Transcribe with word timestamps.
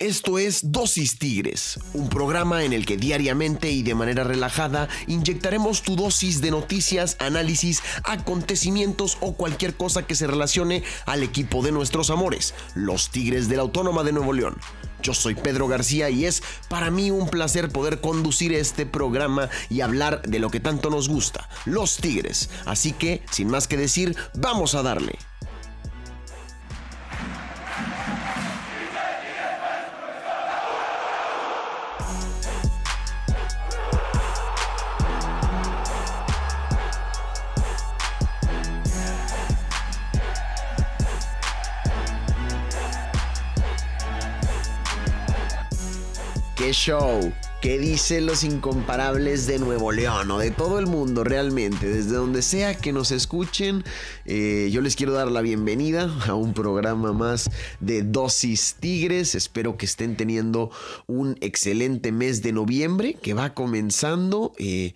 Esto 0.00 0.38
es 0.38 0.72
Dosis 0.72 1.18
Tigres, 1.18 1.78
un 1.92 2.08
programa 2.08 2.64
en 2.64 2.72
el 2.72 2.86
que 2.86 2.96
diariamente 2.96 3.70
y 3.70 3.82
de 3.82 3.94
manera 3.94 4.24
relajada 4.24 4.88
inyectaremos 5.06 5.82
tu 5.82 5.94
dosis 5.94 6.40
de 6.40 6.50
noticias, 6.50 7.18
análisis, 7.18 7.82
acontecimientos 8.04 9.18
o 9.20 9.34
cualquier 9.34 9.76
cosa 9.76 10.06
que 10.06 10.14
se 10.14 10.26
relacione 10.26 10.84
al 11.04 11.22
equipo 11.22 11.62
de 11.62 11.72
nuestros 11.72 12.08
amores, 12.08 12.54
los 12.74 13.10
Tigres 13.10 13.50
de 13.50 13.56
la 13.56 13.62
Autónoma 13.62 14.02
de 14.02 14.12
Nuevo 14.12 14.32
León. 14.32 14.56
Yo 15.02 15.12
soy 15.12 15.34
Pedro 15.34 15.68
García 15.68 16.08
y 16.08 16.24
es 16.24 16.42
para 16.70 16.90
mí 16.90 17.10
un 17.10 17.28
placer 17.28 17.68
poder 17.68 18.00
conducir 18.00 18.54
este 18.54 18.86
programa 18.86 19.50
y 19.68 19.82
hablar 19.82 20.22
de 20.22 20.38
lo 20.38 20.48
que 20.48 20.60
tanto 20.60 20.88
nos 20.88 21.10
gusta, 21.10 21.46
los 21.66 21.98
Tigres. 21.98 22.48
Así 22.64 22.92
que, 22.92 23.22
sin 23.30 23.48
más 23.48 23.68
que 23.68 23.76
decir, 23.76 24.16
vamos 24.32 24.74
a 24.74 24.82
darle. 24.82 25.18
¡Qué 46.60 46.74
show! 46.74 47.32
¿Qué 47.62 47.78
dicen 47.78 48.26
los 48.26 48.44
incomparables 48.44 49.46
de 49.46 49.58
Nuevo 49.58 49.92
León 49.92 50.30
o 50.30 50.38
de 50.38 50.50
todo 50.50 50.78
el 50.78 50.86
mundo 50.86 51.24
realmente? 51.24 51.88
Desde 51.88 52.12
donde 52.12 52.42
sea 52.42 52.74
que 52.74 52.92
nos 52.92 53.12
escuchen, 53.12 53.82
eh, 54.26 54.68
yo 54.70 54.82
les 54.82 54.94
quiero 54.94 55.14
dar 55.14 55.30
la 55.30 55.40
bienvenida 55.40 56.14
a 56.26 56.34
un 56.34 56.52
programa 56.52 57.14
más 57.14 57.50
de 57.80 58.02
Dosis 58.02 58.76
Tigres. 58.78 59.34
Espero 59.34 59.78
que 59.78 59.86
estén 59.86 60.16
teniendo 60.16 60.70
un 61.06 61.38
excelente 61.40 62.12
mes 62.12 62.42
de 62.42 62.52
noviembre 62.52 63.14
que 63.14 63.32
va 63.32 63.54
comenzando. 63.54 64.52
Eh, 64.58 64.92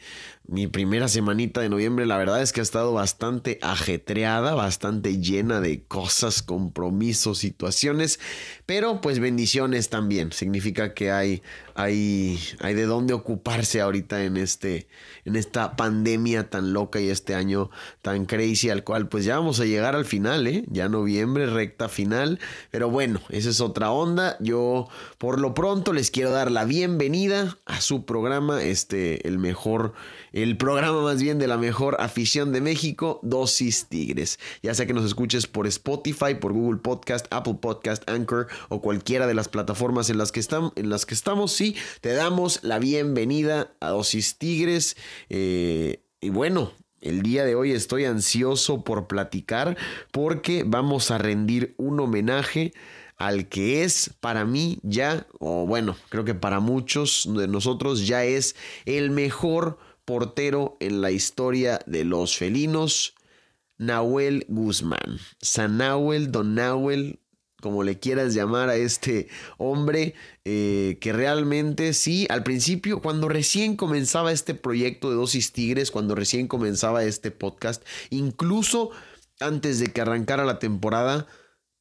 mi 0.47 0.67
primera 0.67 1.09
semanita 1.09 1.63
de 1.63 1.71
noviembre, 1.71 2.05
la 2.05 2.19
verdad 2.19 2.43
es 2.43 2.53
que 2.53 2.61
ha 2.61 2.63
estado 2.63 2.93
bastante 2.93 3.59
ajetreada, 3.63 4.55
bastante 4.55 5.19
llena 5.19 5.61
de 5.63 5.85
cosas, 5.85 6.43
compromisos, 6.43 7.39
situaciones, 7.39 8.21
pero 8.67 9.01
pues 9.01 9.21
bendiciones 9.21 9.89
también. 9.89 10.33
Significa 10.33 10.93
que 10.93 11.11
hay, 11.11 11.43
hay, 11.75 12.39
hay 12.61 12.75
de 12.75 12.85
dónde 12.85 13.15
ocuparse 13.15 13.81
ahorita 13.81 14.23
en, 14.25 14.37
este, 14.37 14.87
en 15.25 15.37
esta 15.37 15.77
pandemia 15.77 16.51
tan 16.51 16.75
loca 16.75 17.01
y 17.01 17.09
este 17.09 17.35
año 17.35 17.71
tan 18.03 18.27
crazy 18.27 18.69
al 18.69 18.85
cual 18.85 19.09
pues 19.09 19.25
ya 19.25 19.39
vamos 19.39 19.61
a 19.61 19.65
llegar 19.65 19.97
al 19.97 20.05
final, 20.05 20.47
¿eh? 20.47 20.65
Ya 20.69 20.91
noviembre, 20.91 21.47
recta 21.47 21.89
final, 21.89 22.39
pero 22.71 22.91
bueno, 22.91 23.23
esa 23.31 23.49
es 23.49 23.63
otra 23.63 23.91
onda. 23.91 24.37
Yo 24.41 24.89
por 25.17 25.41
lo 25.41 25.55
pronto 25.55 25.95
les 25.95 26.11
quiero 26.11 26.31
dar 26.31 26.51
la 26.51 26.67
bienvenida 26.67 27.57
a 27.65 27.81
su 27.81 28.05
programa, 28.05 28.63
este, 28.63 29.27
el 29.27 29.39
mejor 29.39 29.95
el 30.35 30.57
programa 30.57 31.01
más 31.01 31.23
bien 31.23 31.39
de 31.39 31.47
la 31.47 31.57
mejor 31.57 31.97
afición 32.01 32.53
de 32.53 32.61
México, 32.61 33.21
Dosis 33.23 33.87
Tigres. 33.87 34.41
Ya 34.65 34.75
sea 34.75 34.85
que 34.85 34.93
nos 34.93 35.05
escuches 35.05 35.47
por 35.47 35.69
Spotify, 35.69 36.35
por 36.35 36.53
Google 36.53 36.81
Podcast, 36.81 37.27
Apple 37.31 37.59
Podcast, 37.61 38.09
Anchor 38.11 38.49
o 38.69 38.83
cualquiera 38.83 39.29
de 39.29 39.35
las 39.35 39.49
plataformas 39.49 40.11
en 40.11 40.19
las 40.19 40.33
que, 40.33 40.41
estamos, 40.41 40.73
en 40.75 40.91
las 40.91 41.07
que 41.07 41.15
estamos, 41.15 41.53
sí, 41.53 41.77
te 42.01 42.15
damos 42.15 42.65
la 42.65 42.81
bienvenida 42.81 43.77
a 43.79 43.91
Dosis 43.91 44.37
Tigres. 44.37 44.97
Eh, 45.29 46.03
y 46.21 46.31
bueno, 46.31 46.73
el 47.01 47.23
día 47.23 47.45
de 47.45 47.55
hoy 47.55 47.71
estoy 47.71 48.05
ansioso 48.05 48.83
por 48.83 49.07
platicar 49.07 49.77
porque 50.11 50.65
vamos 50.67 51.13
a 51.13 51.19
rendir 51.19 51.77
un 51.77 52.01
homenaje 52.01 52.73
al 53.17 53.49
que 53.49 53.85
es 53.85 54.11
para 54.19 54.45
mí 54.45 54.81
ya, 54.83 55.29
o 55.39 55.65
bueno, 55.65 55.97
creo 56.09 56.25
que 56.25 56.35
para 56.35 56.59
muchos 56.59 57.29
de 57.33 57.47
nosotros 57.47 58.05
ya 58.05 58.25
es 58.25 58.57
el 58.85 59.11
mejor 59.13 59.79
portero 60.05 60.77
en 60.81 61.01
la 61.01 61.11
historia 61.11 61.81
de 61.87 62.05
los 62.05 62.37
felinos, 62.37 63.15
Nahuel 63.79 64.47
Guzmán. 64.49 65.19
San 65.41 65.79
Nahuel, 65.79 66.31
Don 66.31 66.55
Nahuel, 66.55 67.21
como 67.61 67.83
le 67.83 67.99
quieras 67.99 68.35
llamar 68.35 68.69
a 68.69 68.77
este 68.77 69.29
hombre, 69.57 70.15
eh, 70.45 70.99
que 71.01 71.13
realmente 71.13 71.95
sí, 71.95 72.27
al 72.29 72.43
principio, 72.43 73.01
cuando 73.01 73.29
recién 73.29 73.77
comenzaba 73.77 74.33
este 74.33 74.55
proyecto 74.55 75.11
de 75.11 75.17
Dosis 75.17 75.53
Tigres, 75.53 75.91
cuando 75.91 76.15
recién 76.15 76.47
comenzaba 76.47 77.05
este 77.05 77.31
podcast, 77.31 77.83
incluso 78.11 78.91
antes 79.41 79.81
de 79.81 79.87
que 79.87 80.01
arrancara 80.03 80.45
la 80.45 80.59
temporada, 80.59 81.27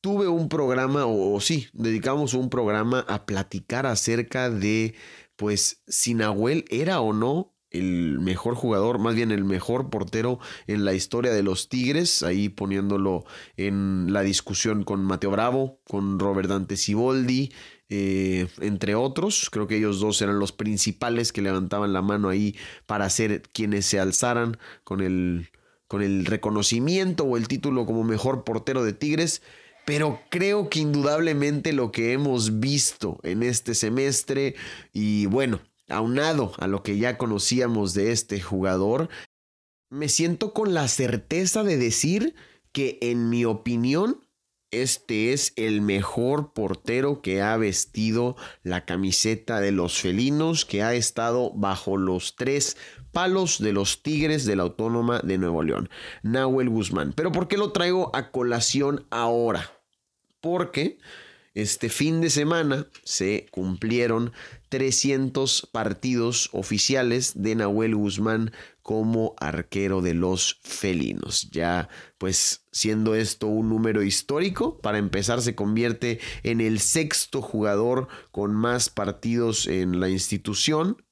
tuve 0.01 0.27
un 0.27 0.49
programa, 0.49 1.05
o, 1.05 1.35
o 1.35 1.41
sí, 1.41 1.67
dedicamos 1.73 2.33
un 2.33 2.49
programa 2.49 3.01
a 3.07 3.25
platicar 3.25 3.85
acerca 3.85 4.49
de, 4.49 4.95
pues, 5.35 5.83
si 5.87 6.13
Nahuel 6.13 6.65
era 6.69 7.01
o 7.01 7.13
no 7.13 7.52
el 7.73 8.19
mejor 8.19 8.55
jugador, 8.55 8.99
más 8.99 9.15
bien 9.15 9.31
el 9.31 9.43
mejor 9.43 9.89
portero 9.89 10.39
en 10.67 10.85
la 10.85 10.93
historia 10.93 11.33
de 11.33 11.43
los 11.43 11.67
Tigres, 11.69 12.23
ahí 12.23 12.47
poniéndolo 12.47 13.25
en 13.57 14.13
la 14.13 14.21
discusión 14.21 14.83
con 14.83 15.03
Mateo 15.03 15.31
Bravo, 15.31 15.79
con 15.83 16.19
Robert 16.19 16.49
Dante 16.49 16.77
Siboldi, 16.77 17.51
eh, 17.89 18.47
entre 18.61 18.95
otros. 18.95 19.49
Creo 19.51 19.67
que 19.67 19.77
ellos 19.77 19.99
dos 19.99 20.21
eran 20.21 20.39
los 20.39 20.51
principales 20.51 21.33
que 21.33 21.41
levantaban 21.41 21.93
la 21.93 22.01
mano 22.01 22.29
ahí 22.29 22.55
para 22.85 23.09
ser 23.09 23.41
quienes 23.41 23.85
se 23.85 23.99
alzaran 23.99 24.57
con 24.83 25.01
el, 25.01 25.49
con 25.87 26.01
el 26.01 26.25
reconocimiento 26.25 27.23
o 27.25 27.37
el 27.37 27.47
título 27.47 27.85
como 27.85 28.03
mejor 28.03 28.43
portero 28.43 28.83
de 28.83 28.93
Tigres. 28.93 29.41
Pero 29.85 30.21
creo 30.29 30.69
que 30.69 30.79
indudablemente 30.79 31.73
lo 31.73 31.91
que 31.91 32.13
hemos 32.13 32.59
visto 32.61 33.19
en 33.23 33.43
este 33.43 33.75
semestre 33.75 34.55
y 34.93 35.25
bueno, 35.25 35.59
aunado 35.89 36.53
a 36.57 36.67
lo 36.67 36.83
que 36.83 36.97
ya 36.97 37.17
conocíamos 37.17 37.93
de 37.93 38.11
este 38.11 38.39
jugador, 38.39 39.09
me 39.89 40.09
siento 40.09 40.53
con 40.53 40.73
la 40.73 40.87
certeza 40.87 41.63
de 41.63 41.77
decir 41.77 42.35
que 42.71 42.97
en 43.01 43.29
mi 43.29 43.45
opinión 43.45 44.21
este 44.73 45.33
es 45.33 45.53
el 45.55 45.81
mejor 45.81 46.53
portero 46.53 47.21
que 47.21 47.43
ha 47.43 47.55
vestido 47.57 48.35
la 48.63 48.85
camiseta 48.85 49.61
de 49.61 49.71
los 49.71 50.01
felinos, 50.01 50.65
que 50.65 50.81
ha 50.81 50.95
estado 50.95 51.51
bajo 51.53 51.95
los 51.95 52.35
tres 52.35 52.75
palos 53.11 53.59
de 53.59 53.71
los 53.71 54.01
Tigres 54.01 54.45
de 54.45 54.55
la 54.55 54.63
Autónoma 54.63 55.19
de 55.19 55.37
Nuevo 55.37 55.61
León, 55.61 55.89
Nahuel 56.23 56.69
Guzmán. 56.69 57.13
Pero 57.13 57.31
¿por 57.31 57.47
qué 57.47 57.57
lo 57.57 57.71
traigo 57.71 58.09
a 58.15 58.31
colación 58.31 59.05
ahora? 59.11 59.71
Porque 60.41 60.97
este 61.53 61.89
fin 61.89 62.19
de 62.19 62.31
semana 62.31 62.87
se 63.03 63.45
cumplieron 63.51 64.33
300 64.73 65.69
partidos 65.71 66.49
oficiales 66.51 67.33
de 67.35 67.53
Nahuel 67.53 67.95
Guzmán 67.95 68.51
como 68.81 69.35
arquero 69.39 70.01
de 70.01 70.15
los 70.15 70.59
felinos. 70.63 71.47
Ya 71.51 71.89
pues 72.17 72.65
siendo 72.71 73.13
esto 73.13 73.45
un 73.45 73.69
número 73.69 74.01
histórico, 74.01 74.79
para 74.79 74.97
empezar 74.97 75.43
se 75.43 75.53
convierte 75.53 76.19
en 76.41 76.59
el 76.59 76.79
sexto 76.79 77.43
jugador 77.43 78.07
con 78.31 78.55
más 78.55 78.89
partidos 78.89 79.67
en 79.67 79.99
la 79.99 80.09
institución, 80.09 81.05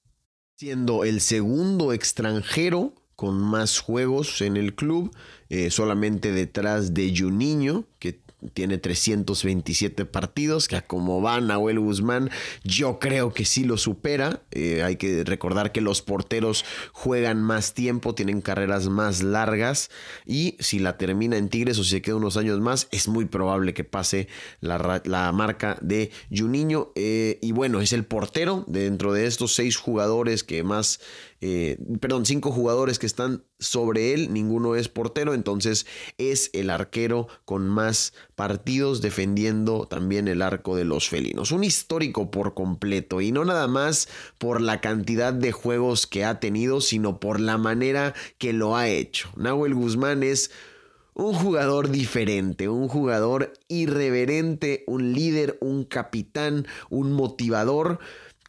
siendo 0.55 1.03
el 1.03 1.22
segundo 1.22 1.93
extranjero 1.93 2.95
con 3.16 3.39
más 3.39 3.78
juegos 3.78 4.41
en 4.41 4.57
el 4.57 4.73
club, 4.73 5.16
eh, 5.49 5.69
solamente 5.69 6.31
detrás 6.31 6.95
de 6.95 7.13
Juninho, 7.16 7.85
que 7.99 8.11
tiene 8.53 8.78
327 8.78 10.06
partidos, 10.06 10.68
que 10.68 10.81
como 10.81 11.22
va 11.22 11.40
Nahuel 11.40 11.79
Guzmán, 11.79 12.29
yo 12.63 13.00
creo 13.00 13.34
que 13.34 13.46
sí 13.46 13.63
lo 13.63 13.78
supera. 13.78 14.41
Eh, 14.52 14.84
hay 14.84 14.96
que 14.96 15.24
recordar 15.24 15.72
que 15.72 15.81
los 15.81 16.02
porteros 16.02 16.66
juegan 16.91 17.41
más 17.41 17.74
tiempo, 17.74 18.16
tienen 18.16 18.41
carreras 18.41 18.88
más 18.88 19.24
largas 19.24 19.90
y 20.25 20.56
si 20.59 20.79
la 20.79 20.97
termina 20.97 21.38
en 21.38 21.50
Tigres 21.50 21.78
o 21.79 21.84
si 21.84 21.91
se 21.91 22.02
queda 22.02 22.16
unos 22.16 22.38
años 22.38 22.59
más, 22.59 22.88
es 22.91 23.07
muy 23.07 23.25
probable 23.25 23.74
que 23.74 23.84
pase 23.84 24.28
la, 24.59 25.31
marca 25.34 25.78
de 25.81 26.12
Juninho. 26.35 26.91
Eh, 26.96 27.40
y 27.41 27.52
bueno, 27.52 27.81
es 27.81 27.93
el 27.93 28.05
portero 28.05 28.66
dentro 28.67 29.14
de 29.14 29.28
estos 29.28 29.53
seis 29.53 29.78
jugadores 29.78 30.43
que 30.43 30.64
más 30.64 30.99
eh, 31.43 31.78
perdón, 31.99 32.28
cinco 32.28 32.52
jugadores 32.52 32.99
que 32.99 33.08
están 33.08 33.43
sobre 33.59 34.14
él, 34.14 34.32
ninguno 34.32 34.76
es 34.76 34.90
portero, 34.90 35.34
entonces 35.34 35.88
es 36.20 36.52
el 36.53 36.70
arquero 36.70 37.28
con 37.46 37.67
más 37.67 38.14
partidos 38.35 39.02
defendiendo 39.02 39.88
también 39.88 40.28
el 40.28 40.43
arco 40.43 40.76
de 40.76 40.85
los 40.85 41.09
felinos. 41.09 41.52
Un 41.52 41.64
histórico 41.64 42.29
por 42.29 42.53
completo 42.53 43.22
y 43.22 43.32
no 43.32 43.43
nada 43.43 43.67
más 43.67 44.08
por 44.38 44.61
la 44.61 44.82
cantidad 44.82 45.34
de 45.34 45.52
juegos 45.52 46.05
que 46.05 46.26
ha 46.26 46.40
tenido, 46.40 46.79
sino 46.79 47.20
por 47.20 47.40
la 47.40 47.58
manera 47.58 48.14
que 48.38 48.53
lo 48.53 48.76
ha 48.76 48.88
hecho. 48.88 49.29
Nahuel 49.35 49.73
Guzmán 49.73 50.22
es 50.22 50.52
un 51.14 51.34
jugador 51.34 51.90
diferente, 51.90 52.70
un 52.70 52.88
jugador 52.88 53.53
irreverente, 53.67 54.84
un 54.88 55.14
líder, 55.14 55.58
un 55.59 55.84
capitán, 55.84 56.67
un 56.90 57.11
motivador 57.11 57.99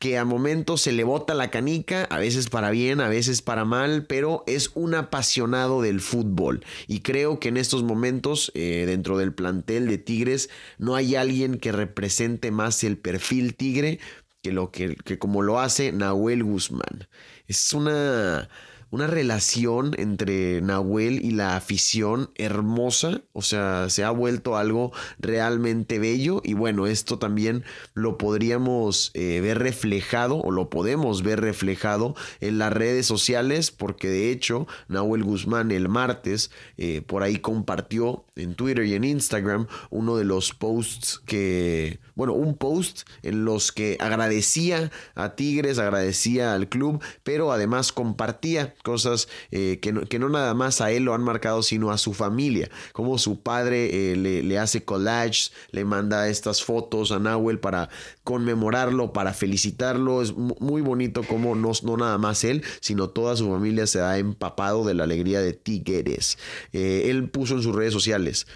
que 0.03 0.19
a 0.19 0.25
momentos 0.25 0.81
se 0.81 0.91
le 0.91 1.05
bota 1.05 1.33
la 1.33 1.53
canica, 1.53 2.09
a 2.11 2.19
veces 2.19 2.51
para 2.51 2.73
bien, 2.73 3.01
a 3.01 3.09
veces 3.09 3.41
para 3.41 3.65
mal, 3.65 4.05
pero 4.09 4.43
es 4.49 4.73
un 4.75 4.97
apasionado 4.97 5.81
del 5.81 6.01
fútbol. 6.01 6.65
Y 6.89 7.03
creo 7.03 7.39
que 7.39 7.51
en 7.51 7.57
estos 7.57 7.85
momentos, 7.85 8.51
eh, 8.57 8.83
dentro 8.85 9.17
del 9.17 9.33
plantel 9.33 9.87
de 9.87 9.99
Tigres, 9.99 10.51
no 10.77 10.97
hay 10.97 11.15
alguien 11.15 11.57
que 11.57 11.71
represente 11.71 12.51
más 12.51 12.83
el 12.83 12.99
perfil 12.99 13.55
Tigre 13.55 14.01
que, 14.43 14.51
lo 14.51 14.73
que, 14.73 14.97
que 14.97 15.21
como 15.21 15.41
lo 15.41 15.61
hace 15.61 15.93
Nahuel 15.93 16.43
Guzmán. 16.43 17.07
Es 17.47 17.73
una 17.73 18.49
una 18.93 19.07
relación 19.07 19.93
entre 19.97 20.61
Nahuel 20.61 21.25
y 21.25 21.31
la 21.31 21.57
afición 21.57 22.31
hermosa, 22.35 23.23
o 23.33 23.41
sea, 23.41 23.89
se 23.89 24.05
ha 24.05 24.11
vuelto 24.11 24.57
algo 24.57 24.93
realmente 25.19 25.99
bello 25.99 26.43
y 26.45 26.53
bueno, 26.53 26.87
esto 26.87 27.19
también 27.19 27.65
lo 27.95 28.19
podríamos 28.19 29.11
eh, 29.15 29.41
ver 29.41 29.61
reflejado 29.61 30.37
o 30.37 30.51
lo 30.51 30.69
podemos 30.69 31.23
ver 31.23 31.41
reflejado 31.41 32.15
en 32.41 32.59
las 32.59 32.71
redes 32.71 33.07
sociales 33.07 33.71
porque 33.71 34.09
de 34.09 34.31
hecho 34.31 34.67
Nahuel 34.89 35.25
Guzmán 35.25 35.71
el 35.71 35.89
martes 35.89 36.51
eh, 36.77 37.01
por 37.01 37.23
ahí 37.23 37.39
compartió 37.39 38.27
en 38.37 38.55
Twitter 38.55 38.85
y 38.85 38.95
en 38.95 39.05
Instagram 39.05 39.69
uno 39.89 40.17
de 40.17 40.25
los 40.25 40.53
posts 40.53 41.19
que, 41.25 41.99
bueno, 42.15 42.35
un 42.35 42.59
post 42.59 43.09
en 43.23 43.47
los 43.47 43.73
que 43.73 43.97
agradecía 44.01 44.91
a 45.15 45.35
Tigres, 45.35 45.79
agradecía 45.79 46.53
al 46.53 46.69
club, 46.69 47.03
pero 47.23 47.53
además 47.53 47.91
compartía 47.91 48.75
cosas 48.83 49.29
eh, 49.51 49.79
que, 49.81 49.93
no, 50.19 50.29
nada 50.29 50.55
más 50.55 50.81
a 50.81 50.91
él 50.91 51.05
lo 51.05 51.15
han 51.15 51.23
marcado, 51.23 51.63
sino 51.63 51.91
a 51.91 51.99
su 51.99 52.13
familia. 52.13 52.71
Como 52.93 53.19
su 53.19 53.41
padre 53.41 54.13
eh, 54.13 54.17
le, 54.17 54.59
hace 54.59 54.85
collages, 54.85 55.53
le 55.71 55.85
manda 55.85 56.29
estas 56.29 56.63
fotos 56.63 57.13
a 57.13 57.19
Nahuel 57.19 57.59
para 57.59 57.89
conmemorarlo, 58.25 59.13
para 59.13 59.33
felicitarlo. 59.33 60.23
Es 60.23 60.35
muy 60.35 60.83
bonito 60.83 61.23
como 61.23 61.55
no, 61.55 61.73
no 61.83 61.97
nada 61.97 62.19
más 62.19 62.45
él, 62.45 62.63
sino 62.81 63.11
toda 63.11 63.37
su 63.37 63.49
familia 63.49 63.87
se 63.87 64.01
ha 64.01 64.19
empapado 64.19 64.85
de 64.85 64.95
la 64.95 65.05
alegría 65.05 65.41
de 65.41 65.53
Tigres. 65.53 66.39
Eh, 66.73 67.05
él 67.07 67.31
puso 67.31 67.55
en 67.55 67.63
sus 67.63 67.75
redes 67.75 67.93
sociales. 67.93 68.47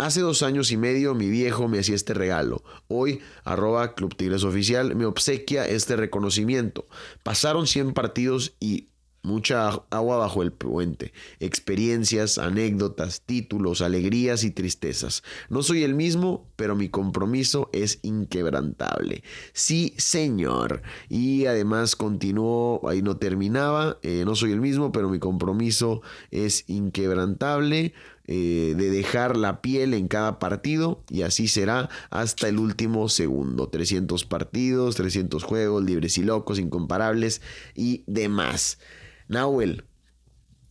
Hace 0.00 0.22
dos 0.22 0.42
años 0.42 0.72
y 0.72 0.78
medio 0.78 1.14
mi 1.14 1.28
viejo 1.28 1.68
me 1.68 1.78
hacía 1.78 1.94
este 1.94 2.14
regalo. 2.14 2.64
Hoy, 2.88 3.20
arroba 3.44 3.94
Club 3.94 4.16
Tigres 4.16 4.44
Oficial, 4.44 4.96
me 4.96 5.04
obsequia 5.04 5.68
este 5.68 5.94
reconocimiento. 5.94 6.86
Pasaron 7.22 7.66
100 7.66 7.92
partidos 7.92 8.54
y 8.60 8.86
Mucha 9.22 9.68
agua 9.90 10.16
bajo 10.16 10.42
el 10.42 10.50
puente, 10.50 11.12
experiencias, 11.40 12.38
anécdotas, 12.38 13.20
títulos, 13.20 13.82
alegrías 13.82 14.44
y 14.44 14.50
tristezas. 14.50 15.22
No 15.50 15.62
soy 15.62 15.82
el 15.82 15.94
mismo, 15.94 16.46
pero 16.56 16.74
mi 16.74 16.88
compromiso 16.88 17.68
es 17.74 17.98
inquebrantable. 18.02 19.22
Sí, 19.52 19.92
señor. 19.98 20.80
Y 21.10 21.44
además 21.44 21.96
continuó, 21.96 22.80
ahí 22.88 23.02
no 23.02 23.18
terminaba, 23.18 23.98
eh, 24.02 24.22
no 24.24 24.34
soy 24.34 24.52
el 24.52 24.60
mismo, 24.62 24.90
pero 24.90 25.10
mi 25.10 25.18
compromiso 25.18 26.00
es 26.30 26.64
inquebrantable. 26.68 27.92
Eh, 28.32 28.74
de 28.76 28.90
dejar 28.90 29.36
la 29.36 29.60
piel 29.60 29.92
en 29.92 30.06
cada 30.06 30.38
partido 30.38 31.02
y 31.10 31.22
así 31.22 31.48
será 31.48 31.88
hasta 32.10 32.46
el 32.46 32.60
último 32.60 33.08
segundo. 33.08 33.68
300 33.68 34.24
partidos, 34.24 34.94
300 34.94 35.42
juegos, 35.42 35.82
libres 35.82 36.16
y 36.16 36.22
locos, 36.22 36.60
incomparables 36.60 37.42
y 37.74 38.04
demás. 38.06 38.78
Nahuel, 39.26 39.82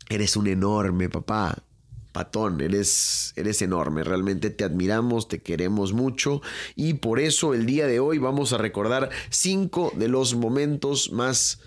eres 0.07 0.38
un 0.38 0.47
enorme 0.47 1.09
papá. 1.09 1.65
Patón, 2.13 2.61
eres, 2.61 3.33
eres 3.35 3.61
enorme, 3.61 4.06
realmente 4.06 4.51
te 4.51 4.63
admiramos, 4.63 5.27
te 5.27 5.41
queremos 5.41 5.91
mucho 5.91 6.41
y 6.77 6.94
por 6.94 7.19
eso 7.19 7.53
el 7.53 7.65
día 7.65 7.88
de 7.88 8.00
hoy 8.00 8.19
vamos 8.19 8.53
a 8.53 8.57
recordar 8.57 9.09
cinco 9.29 9.91
de 9.97 10.07
los 10.07 10.33
momentos 10.33 11.11
más 11.11 11.59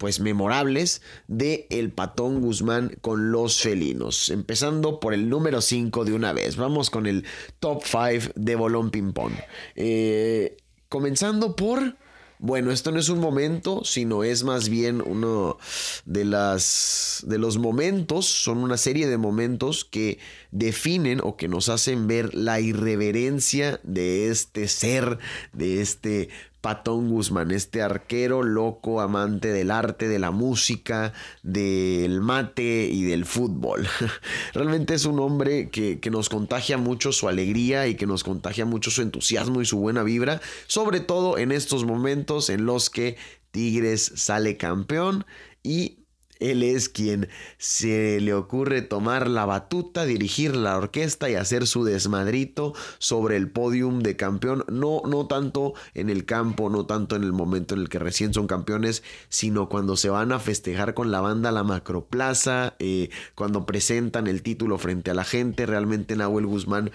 pues 0.00 0.18
memorables 0.18 1.02
de 1.28 1.66
el 1.68 1.92
Patón 1.92 2.40
Guzmán 2.40 2.96
con 3.02 3.32
los 3.32 3.60
felinos. 3.60 4.30
Empezando 4.30 4.98
por 4.98 5.12
el 5.12 5.28
número 5.28 5.60
5 5.60 6.06
de 6.06 6.14
una 6.14 6.32
vez. 6.32 6.56
Vamos 6.56 6.88
con 6.88 7.06
el 7.06 7.26
top 7.58 7.82
5 7.84 8.32
de 8.34 8.56
Bolón 8.56 8.90
Ping 8.90 9.12
Pong. 9.12 9.34
Eh, 9.76 10.56
comenzando 10.88 11.54
por 11.54 11.96
bueno, 12.42 12.72
esto 12.72 12.90
no 12.90 12.98
es 12.98 13.10
un 13.10 13.20
momento, 13.20 13.84
sino 13.84 14.24
es 14.24 14.44
más 14.44 14.70
bien 14.70 15.02
uno 15.04 15.58
de 16.06 16.24
las 16.24 17.22
de 17.26 17.36
los 17.36 17.58
momentos, 17.58 18.24
son 18.24 18.58
una 18.58 18.78
serie 18.78 19.06
de 19.06 19.18
momentos 19.18 19.84
que 19.84 20.18
definen 20.50 21.20
o 21.22 21.36
que 21.36 21.48
nos 21.48 21.68
hacen 21.68 22.06
ver 22.06 22.34
la 22.34 22.58
irreverencia 22.58 23.78
de 23.82 24.30
este 24.30 24.68
ser, 24.68 25.18
de 25.52 25.82
este 25.82 26.30
Patón 26.60 27.08
Guzmán, 27.08 27.50
este 27.52 27.80
arquero 27.80 28.42
loco, 28.42 29.00
amante 29.00 29.48
del 29.48 29.70
arte, 29.70 30.08
de 30.08 30.18
la 30.18 30.30
música, 30.30 31.12
del 31.42 32.20
mate 32.20 32.88
y 32.92 33.04
del 33.04 33.24
fútbol. 33.24 33.88
Realmente 34.52 34.94
es 34.94 35.06
un 35.06 35.20
hombre 35.20 35.70
que, 35.70 35.98
nos 36.10 36.28
contagia 36.28 36.76
mucho 36.76 37.12
su 37.12 37.28
alegría 37.28 37.86
y 37.86 37.94
que 37.94 38.06
nos 38.06 38.24
contagia 38.24 38.64
mucho 38.64 38.90
su 38.90 39.00
entusiasmo 39.00 39.62
y 39.62 39.64
su 39.64 39.78
buena 39.78 40.02
vibra, 40.02 40.40
sobre 40.66 41.00
todo 41.00 41.38
en 41.38 41.52
estos 41.52 41.84
momentos 41.84 42.50
en 42.50 42.66
los 42.66 42.90
que 42.90 43.16
Tigres 43.52 44.12
sale 44.16 44.56
campeón 44.56 45.24
y 45.62 45.99
él 46.40 46.62
es 46.62 46.88
quien 46.88 47.28
se 47.58 48.20
le 48.20 48.34
ocurre 48.34 48.82
tomar 48.82 49.28
la 49.28 49.44
batuta, 49.44 50.04
dirigir 50.04 50.56
la 50.56 50.76
orquesta 50.76 51.30
y 51.30 51.34
hacer 51.34 51.66
su 51.66 51.84
desmadrito 51.84 52.74
sobre 52.98 53.36
el 53.36 53.50
podium 53.50 54.00
de 54.00 54.16
campeón. 54.16 54.64
No, 54.68 55.02
no 55.06 55.26
tanto 55.26 55.74
en 55.94 56.10
el 56.10 56.24
campo, 56.24 56.70
no 56.70 56.86
tanto 56.86 57.16
en 57.16 57.22
el 57.22 57.32
momento 57.32 57.74
en 57.74 57.82
el 57.82 57.88
que 57.88 57.98
recién 57.98 58.34
son 58.34 58.46
campeones, 58.46 59.02
sino 59.28 59.68
cuando 59.68 59.96
se 59.96 60.10
van 60.10 60.32
a 60.32 60.38
festejar 60.38 60.94
con 60.94 61.10
la 61.10 61.20
banda 61.20 61.52
la 61.52 61.62
Macroplaza, 61.62 62.74
eh, 62.78 63.10
cuando 63.34 63.66
presentan 63.66 64.26
el 64.26 64.42
título 64.42 64.78
frente 64.78 65.10
a 65.10 65.14
la 65.14 65.24
gente. 65.24 65.66
Realmente 65.66 66.16
Nahuel 66.16 66.46
Guzmán 66.46 66.90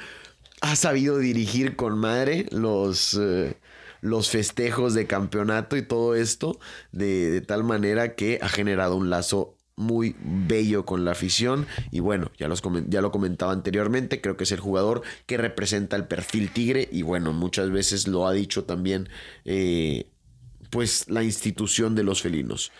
ha 0.62 0.76
sabido 0.76 1.18
dirigir 1.20 1.76
con 1.76 1.98
madre 1.98 2.48
los... 2.52 3.14
Eh, 3.14 3.58
los 4.06 4.30
festejos 4.30 4.94
de 4.94 5.08
campeonato 5.08 5.76
y 5.76 5.82
todo 5.82 6.14
esto 6.14 6.60
de, 6.92 7.42
tal 7.42 7.64
manera 7.64 8.14
que 8.14 8.38
ha 8.42 8.50
generado 8.50 8.96
un 8.96 9.10
lazo 9.10 9.58
muy 9.76 10.16
bello 10.22 10.86
con 10.86 11.04
la 11.04 11.12
afición 11.12 11.66
y 11.92 12.02
bueno, 12.02 12.32
ya, 12.38 12.48
los, 12.48 12.62
ya 12.88 13.02
lo 13.02 13.12
comentaba 13.12 13.52
anteriormente, 13.52 14.22
creo 14.22 14.38
que 14.38 14.44
es 14.44 14.52
el 14.52 14.60
jugador 14.60 15.02
que 15.26 15.38
representa 15.38 15.96
el 15.96 16.06
perfil 16.06 16.52
tigre 16.52 16.88
y 16.92 17.02
bueno, 17.02 17.34
muchas 17.34 17.72
veces 17.72 18.08
lo 18.08 18.28
ha 18.28 18.32
dicho 18.32 18.64
también 18.64 19.10
eh, 19.44 20.08
pues 20.70 21.10
la 21.10 21.24
institución 21.24 21.96
de 21.96 22.04
los 22.04 22.22
felinos. 22.22 22.72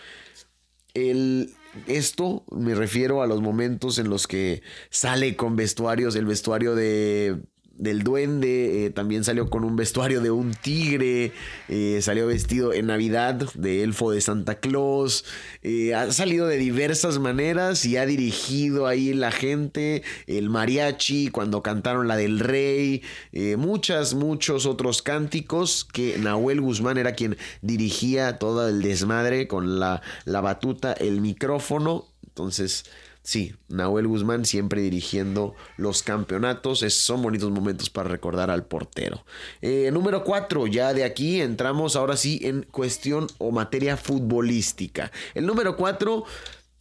El, 0.94 1.54
esto 1.88 2.44
me 2.50 2.74
refiero 2.74 3.20
a 3.20 3.26
los 3.26 3.42
momentos 3.42 3.98
en 3.98 4.08
los 4.08 4.28
que 4.28 4.62
sale 4.90 5.36
con 5.36 5.56
vestuarios, 5.56 6.14
el 6.14 6.24
vestuario 6.24 6.76
de 6.76 7.36
del 7.78 8.02
duende, 8.02 8.86
eh, 8.86 8.90
también 8.90 9.24
salió 9.24 9.50
con 9.50 9.64
un 9.64 9.76
vestuario 9.76 10.20
de 10.20 10.30
un 10.30 10.54
tigre, 10.54 11.32
eh, 11.68 11.98
salió 12.00 12.26
vestido 12.26 12.72
en 12.72 12.86
Navidad 12.86 13.48
de 13.54 13.82
elfo 13.82 14.10
de 14.10 14.20
Santa 14.20 14.60
Claus, 14.60 15.24
eh, 15.62 15.94
ha 15.94 16.12
salido 16.12 16.46
de 16.46 16.56
diversas 16.56 17.18
maneras 17.18 17.84
y 17.84 17.96
ha 17.96 18.06
dirigido 18.06 18.86
ahí 18.86 19.12
la 19.12 19.30
gente, 19.30 20.02
el 20.26 20.48
mariachi, 20.48 21.28
cuando 21.28 21.62
cantaron 21.62 22.08
la 22.08 22.16
del 22.16 22.40
rey, 22.40 23.02
muchas, 23.58 24.14
muchos 24.14 24.66
otros 24.66 25.02
cánticos 25.02 25.84
que 25.84 26.18
Nahuel 26.18 26.60
Guzmán 26.60 26.98
era 26.98 27.12
quien 27.12 27.36
dirigía 27.60 28.38
todo 28.38 28.68
el 28.68 28.82
desmadre 28.82 29.46
con 29.46 29.78
la, 29.78 30.02
la 30.24 30.40
batuta, 30.40 30.92
el 30.92 31.20
micrófono, 31.20 32.06
entonces 32.26 32.84
Sí, 33.26 33.56
Nahuel 33.66 34.06
Guzmán 34.06 34.44
siempre 34.44 34.80
dirigiendo 34.82 35.56
los 35.76 36.04
campeonatos. 36.04 36.84
son 36.90 37.22
bonitos 37.22 37.50
momentos 37.50 37.90
para 37.90 38.08
recordar 38.08 38.52
al 38.52 38.64
portero. 38.64 39.24
Eh, 39.62 39.90
número 39.92 40.22
4, 40.22 40.68
ya 40.68 40.94
de 40.94 41.02
aquí 41.02 41.40
entramos 41.40 41.96
ahora 41.96 42.16
sí 42.16 42.38
en 42.44 42.62
cuestión 42.62 43.26
o 43.38 43.50
materia 43.50 43.96
futbolística. 43.96 45.10
El 45.34 45.44
número 45.44 45.76
4... 45.76 46.24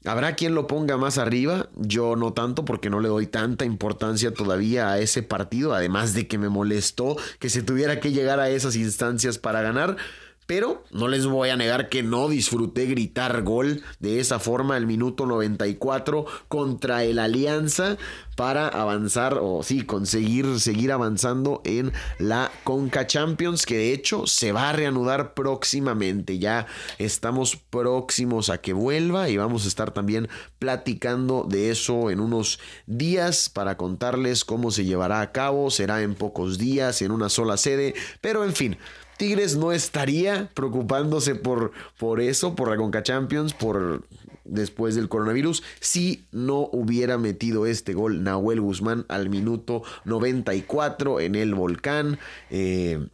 Habrá 0.07 0.35
quien 0.35 0.53
lo 0.53 0.67
ponga 0.67 0.97
más 0.97 1.17
arriba, 1.17 1.67
yo 1.75 2.15
no 2.15 2.31
tanto 2.31 2.63
porque 2.63 2.91
no 2.91 2.99
le 2.99 3.07
doy 3.07 3.25
tanta 3.25 3.65
importancia 3.65 4.31
todavía 4.31 4.91
a 4.91 4.99
ese 4.99 5.23
partido, 5.23 5.73
además 5.73 6.13
de 6.13 6.27
que 6.27 6.37
me 6.37 6.47
molestó 6.47 7.17
que 7.39 7.49
se 7.49 7.63
tuviera 7.63 7.99
que 7.99 8.11
llegar 8.11 8.39
a 8.39 8.51
esas 8.51 8.75
instancias 8.75 9.39
para 9.39 9.63
ganar. 9.63 9.97
Pero 10.45 10.83
no 10.91 11.07
les 11.07 11.25
voy 11.25 11.49
a 11.49 11.57
negar 11.57 11.89
que 11.89 12.03
no 12.03 12.29
disfruté 12.29 12.85
gritar 12.85 13.41
gol 13.43 13.83
de 13.99 14.19
esa 14.19 14.39
forma 14.39 14.77
el 14.77 14.85
minuto 14.85 15.25
94 15.25 16.25
contra 16.47 17.03
el 17.03 17.19
Alianza 17.19 17.97
para 18.35 18.67
avanzar 18.67 19.39
o 19.41 19.63
sí, 19.63 19.83
conseguir 19.83 20.59
seguir 20.59 20.91
avanzando 20.91 21.61
en 21.63 21.93
la 22.19 22.51
Conca 22.63 23.07
Champions 23.07 23.65
que 23.65 23.77
de 23.77 23.93
hecho 23.93 24.27
se 24.27 24.51
va 24.51 24.69
a 24.69 24.73
reanudar 24.73 25.33
próximamente. 25.33 26.37
Ya 26.37 26.67
estamos 26.99 27.55
próximos 27.55 28.49
a 28.49 28.59
que 28.59 28.73
vuelva 28.73 29.29
y 29.29 29.37
vamos 29.37 29.65
a 29.65 29.67
estar 29.67 29.91
también 29.91 30.27
platicando 30.59 31.45
de 31.49 31.71
eso 31.71 32.09
en 32.11 32.19
unos 32.19 32.59
días 32.85 33.49
para 33.49 33.77
contarles 33.77 34.45
cómo 34.45 34.71
se 34.71 34.85
llevará 34.85 35.21
a 35.21 35.31
cabo. 35.31 35.71
Será 35.71 36.01
en 36.01 36.15
pocos 36.15 36.57
días, 36.57 37.01
en 37.01 37.11
una 37.11 37.29
sola 37.29 37.57
sede, 37.57 37.95
pero 38.21 38.43
en 38.43 38.53
fin. 38.53 38.77
Tigres 39.17 39.55
no 39.55 39.72
estaría 39.72 40.50
preocupándose 40.53 41.36
por, 41.36 41.72
por 41.98 42.19
eso, 42.19 42.55
por 42.55 42.69
la 42.69 42.77
Conca 42.77 43.03
Champions, 43.03 43.53
por 43.53 44.03
después 44.45 44.95
del 44.95 45.10
coronavirus, 45.10 45.63
si 45.79 46.25
no 46.31 46.69
hubiera 46.72 47.17
metido 47.17 47.65
este 47.65 47.93
gol 47.93 48.24
Nahuel 48.24 48.62
Guzmán 48.62 49.05
al 49.10 49.29
minuto 49.29 49.84
94 50.05 51.19
en 51.19 51.36
el 51.36 51.55
volcán. 51.55 52.19
Eh, 52.50 53.07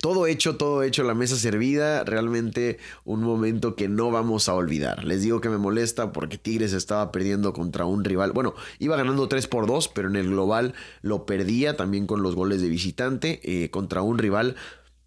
todo 0.00 0.26
hecho, 0.26 0.56
todo 0.56 0.82
hecho, 0.82 1.02
la 1.02 1.14
mesa 1.14 1.36
servida, 1.36 2.02
realmente 2.04 2.78
un 3.04 3.22
momento 3.22 3.76
que 3.76 3.88
no 3.88 4.10
vamos 4.10 4.48
a 4.48 4.54
olvidar. 4.54 5.04
Les 5.04 5.22
digo 5.22 5.40
que 5.40 5.50
me 5.50 5.58
molesta 5.58 6.12
porque 6.12 6.38
Tigres 6.38 6.72
estaba 6.72 7.12
perdiendo 7.12 7.52
contra 7.52 7.84
un 7.84 8.02
rival. 8.02 8.32
Bueno, 8.32 8.54
iba 8.78 8.96
ganando 8.96 9.28
3 9.28 9.46
por 9.48 9.66
2, 9.66 9.88
pero 9.88 10.08
en 10.08 10.16
el 10.16 10.30
global 10.30 10.74
lo 11.02 11.26
perdía 11.26 11.76
también 11.76 12.06
con 12.06 12.22
los 12.22 12.34
goles 12.34 12.62
de 12.62 12.68
visitante 12.68 13.40
eh, 13.44 13.70
contra 13.70 14.00
un 14.02 14.16
rival 14.18 14.56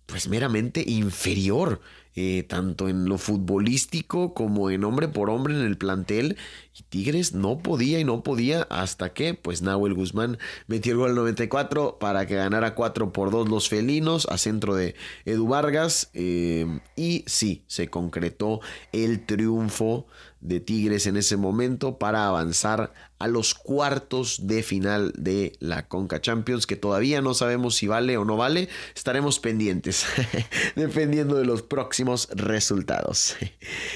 pues 0.06 0.28
meramente 0.28 0.84
inferior. 0.86 1.82
Eh, 2.18 2.44
tanto 2.48 2.88
en 2.88 3.10
lo 3.10 3.18
futbolístico 3.18 4.34
como 4.34 4.70
en 4.70 4.86
hombre 4.86 5.10
por 5.10 5.30
hombre 5.30 5.54
en 5.54 5.66
el 5.66 5.78
plantel. 5.78 6.38
Y 6.74 6.84
Tigres 6.84 7.34
no 7.34 7.58
podía 7.58 8.00
y 8.00 8.06
no 8.06 8.24
podía 8.24 8.62
hasta 8.70 9.12
que, 9.12 9.34
pues 9.34 9.62
Nahuel 9.62 9.94
Guzmán 9.94 10.38
metió 10.68 10.94
el 10.94 11.00
gol 11.00 11.10
al 11.10 11.16
94 11.16 12.00
para 12.00 12.26
que 12.26 12.36
ganara 12.36 12.74
4 12.74 13.12
por 13.12 13.32
2 13.32 13.50
los 13.50 13.68
felinos 13.68 14.28
a 14.30 14.38
centro 14.38 14.76
de 14.76 14.96
Edu 15.26 15.48
Vargas. 15.48 16.10
Eh, 16.14 16.80
y 16.96 17.26
sí, 17.28 17.66
se 17.68 17.90
concretó 17.90 18.62
el 18.94 19.26
triunfo 19.26 20.08
de 20.40 20.62
Tigres 20.62 21.08
en 21.08 21.18
ese 21.18 21.36
momento 21.36 21.98
para 21.98 22.28
avanzar 22.28 22.94
a 23.20 23.28
los 23.28 23.54
cuartos 23.54 24.48
de 24.48 24.62
final 24.64 25.14
de 25.18 25.54
la 25.60 25.88
Conca 25.88 26.22
Champions, 26.22 26.68
que 26.68 26.76
todavía 26.76 27.22
no 27.22 27.34
sabemos 27.34 27.76
si 27.76 27.88
vale 27.88 28.18
o 28.18 28.26
no 28.26 28.38
vale. 28.38 28.70
Estaremos 28.96 29.40
pendientes, 29.40 30.06
dependiendo 30.76 31.36
de 31.36 31.46
los 31.46 31.62
próximos 31.62 32.28
resultados. 32.32 33.36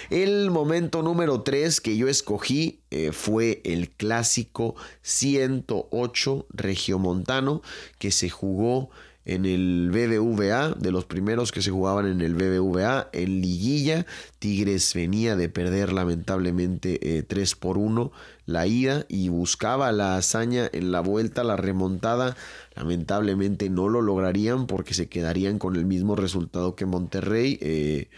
El 0.10 0.52
momento 0.52 1.02
número 1.04 1.42
3 1.42 1.82
que 1.82 1.98
yo 1.98 2.08
escogí 2.08 2.82
eh, 2.92 3.12
fue 3.12 3.62
el 3.66 3.90
clásico 3.90 4.76
108 5.02 6.48
regiomontano 6.52 7.62
que 7.98 8.12
se 8.12 8.30
jugó 8.30 8.90
en 9.26 9.46
el 9.46 9.92
BBVA, 9.92 10.72
de 10.72 10.92
los 10.92 11.06
primeros 11.06 11.52
que 11.52 11.62
se 11.62 11.72
jugaban 11.72 12.08
en 12.08 12.22
el 12.22 12.36
BBVA, 12.36 13.10
en 13.14 13.42
liguilla. 13.42 14.06
Tigres 14.40 14.94
venía 14.94 15.36
de 15.36 15.50
perder 15.50 15.94
lamentablemente 15.94 17.26
3 17.28 17.52
eh, 17.52 17.56
por 17.60 17.78
1 17.78 18.12
la 18.46 18.66
ida 18.66 19.06
y 19.08 19.30
buscaba 19.30 19.92
la 19.92 20.18
hazaña 20.18 20.68
en 20.74 20.92
la 20.92 21.02
vuelta, 21.02 21.44
la 21.44 21.56
remontada. 21.56 22.36
Lamentablemente 22.76 23.70
no 23.70 23.90
lo 23.90 24.02
lograrían 24.02 24.66
porque 24.66 24.96
se 24.96 25.08
quedarían 25.08 25.60
con 25.60 25.76
el 25.76 25.86
mismo 25.86 26.16
resultado 26.16 26.76
que 26.76 26.88
Monterrey. 26.88 27.60
Eh, 27.62 28.10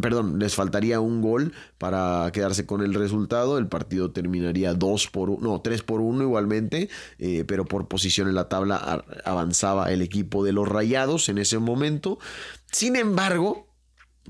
perdón, 0.00 0.38
les 0.38 0.54
faltaría 0.54 1.00
un 1.00 1.20
gol 1.20 1.52
para 1.78 2.30
quedarse 2.32 2.66
con 2.66 2.82
el 2.82 2.94
resultado. 2.94 3.58
El 3.58 3.68
partido 3.68 4.10
terminaría 4.10 4.74
2 4.74 5.08
por 5.08 5.30
1, 5.30 5.38
no, 5.42 5.60
3 5.60 5.82
por 5.82 6.00
1 6.00 6.22
igualmente, 6.22 6.88
eh, 7.18 7.44
pero 7.46 7.64
por 7.64 7.88
posición 7.88 8.28
en 8.28 8.34
la 8.34 8.48
tabla 8.48 9.04
avanzaba 9.24 9.92
el 9.92 10.02
equipo 10.02 10.44
de 10.44 10.52
los 10.52 10.68
Rayados 10.68 11.28
en 11.28 11.38
ese 11.38 11.58
momento. 11.58 12.18
Sin 12.72 12.96
embargo, 12.96 13.68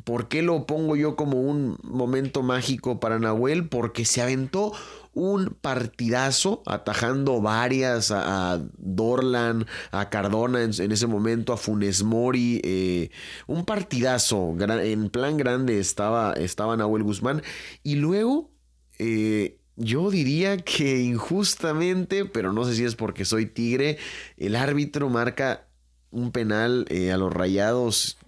¿por 0.05 0.29
qué 0.29 0.43
lo 0.43 0.67
pongo 0.67 0.97
yo 0.97 1.17
como 1.17 1.41
un 1.41 1.79
momento 1.83 2.43
mágico 2.43 3.01
para 3.01 3.19
Nahuel? 3.19 3.69
Porque 3.69 4.05
se 4.05 4.23
aventó 4.23 4.73
un 5.17 5.57
partidazo, 5.59 6.63
atajando 6.67 7.41
varias 7.41 8.11
a, 8.11 8.63
Dorlan, 8.77 9.67
a 9.91 10.11
Cardona 10.11 10.63
en, 10.63 10.93
ese 10.93 11.07
momento, 11.07 11.55
a 11.55 11.57
Funes 11.57 12.03
Mori. 12.03 12.61
Eh, 12.63 13.11
un 13.47 13.65
partidazo, 13.65 14.55
en 14.61 15.09
plan 15.09 15.39
grande 15.39 15.81
estaba, 15.81 16.35
estaba 16.35 16.77
Nahuel 16.77 17.03
Guzmán. 17.03 17.43
Y 17.83 17.95
luego, 17.95 18.51
eh, 18.99 19.59
yo 19.77 20.11
diría 20.11 20.59
que 20.59 21.01
injustamente, 21.01 22.27
pero 22.27 22.53
no 22.53 22.67
sé 22.67 22.75
si 22.75 22.85
es 22.85 22.95
porque 22.95 23.25
soy 23.25 23.47
tigre, 23.47 23.97
el 24.37 24.55
árbitro 24.55 25.09
marca 25.09 25.67
un 26.11 26.31
penal 26.31 26.85
eh, 26.91 27.11
a 27.11 27.17
los 27.17 27.33
rayados 27.33 28.19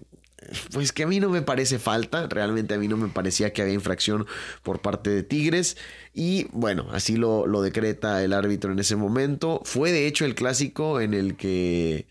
pues 0.73 0.93
que 0.93 1.03
a 1.03 1.07
mí 1.07 1.21
no 1.21 1.31
me 1.31 1.43
parece 1.43 1.79
falta, 1.79 2.27
realmente 2.29 2.75
a 2.75 2.79
mí 2.79 2.89
no 2.89 2.97
me 2.97 3.09
parecía 3.09 3.53
que 3.53 3.63
había 3.63 3.75
infracción 3.75 4.27
por 4.63 4.81
parte 4.81 5.11
de 5.11 5.23
Tigres 5.23 5.77
y 6.15 6.47
bueno, 6.53 6.89
así 6.93 7.17
lo, 7.17 7.47
lo 7.47 7.63
decreta 7.63 8.23
el 8.25 8.33
árbitro 8.33 8.73
en 8.73 8.79
ese 8.79 8.97
momento. 8.97 9.61
Fue 9.65 9.93
de 9.93 10.07
hecho 10.07 10.25
el 10.25 10.35
clásico 10.35 11.01
en 11.01 11.15
el 11.15 11.37
que 11.37 12.07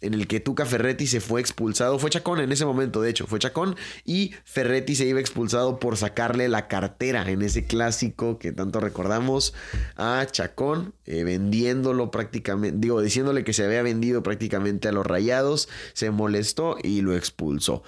en 0.00 0.14
el 0.14 0.26
que 0.26 0.40
Tuca 0.40 0.66
Ferretti 0.66 1.06
se 1.06 1.20
fue 1.20 1.40
expulsado. 1.40 1.98
Fue 1.98 2.10
Chacón 2.10 2.40
en 2.40 2.52
ese 2.52 2.64
momento, 2.64 3.00
de 3.00 3.10
hecho, 3.10 3.26
fue 3.26 3.38
Chacón. 3.38 3.76
Y 4.04 4.34
Ferretti 4.44 4.94
se 4.94 5.06
iba 5.06 5.20
expulsado 5.20 5.78
por 5.78 5.96
sacarle 5.96 6.48
la 6.48 6.68
cartera 6.68 7.28
en 7.30 7.42
ese 7.42 7.64
clásico 7.64 8.38
que 8.38 8.52
tanto 8.52 8.80
recordamos 8.80 9.54
a 9.96 10.26
Chacón, 10.30 10.94
eh, 11.06 11.24
vendiéndolo 11.24 12.10
prácticamente, 12.10 12.78
digo, 12.78 13.00
diciéndole 13.00 13.44
que 13.44 13.52
se 13.52 13.64
había 13.64 13.82
vendido 13.82 14.22
prácticamente 14.22 14.88
a 14.88 14.92
los 14.92 15.06
rayados. 15.06 15.68
Se 15.92 16.10
molestó 16.10 16.76
y 16.82 17.02
lo 17.02 17.14
expulsó. 17.14 17.82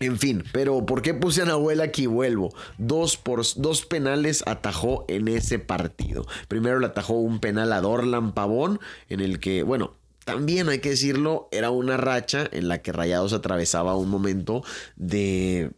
En 0.00 0.18
fin, 0.18 0.44
pero 0.52 0.86
¿por 0.86 1.02
qué 1.02 1.12
puse 1.12 1.42
a 1.42 1.44
Nahuel 1.44 1.80
aquí? 1.80 2.06
Vuelvo. 2.06 2.54
Dos, 2.78 3.16
por, 3.16 3.42
dos 3.56 3.84
penales 3.84 4.44
atajó 4.46 5.04
en 5.08 5.26
ese 5.26 5.58
partido. 5.58 6.24
Primero 6.46 6.78
le 6.78 6.86
atajó 6.86 7.14
un 7.14 7.40
penal 7.40 7.72
a 7.72 7.80
Dorlan 7.80 8.32
Pavón, 8.32 8.78
en 9.08 9.20
el 9.20 9.40
que, 9.40 9.64
bueno, 9.64 9.97
también 10.28 10.68
hay 10.68 10.80
que 10.80 10.90
decirlo, 10.90 11.48
era 11.52 11.70
una 11.70 11.96
racha 11.96 12.46
en 12.52 12.68
la 12.68 12.82
que 12.82 12.92
Rayados 12.92 13.32
atravesaba 13.32 13.96
un 13.96 14.10
momento 14.10 14.62
de 14.94 15.72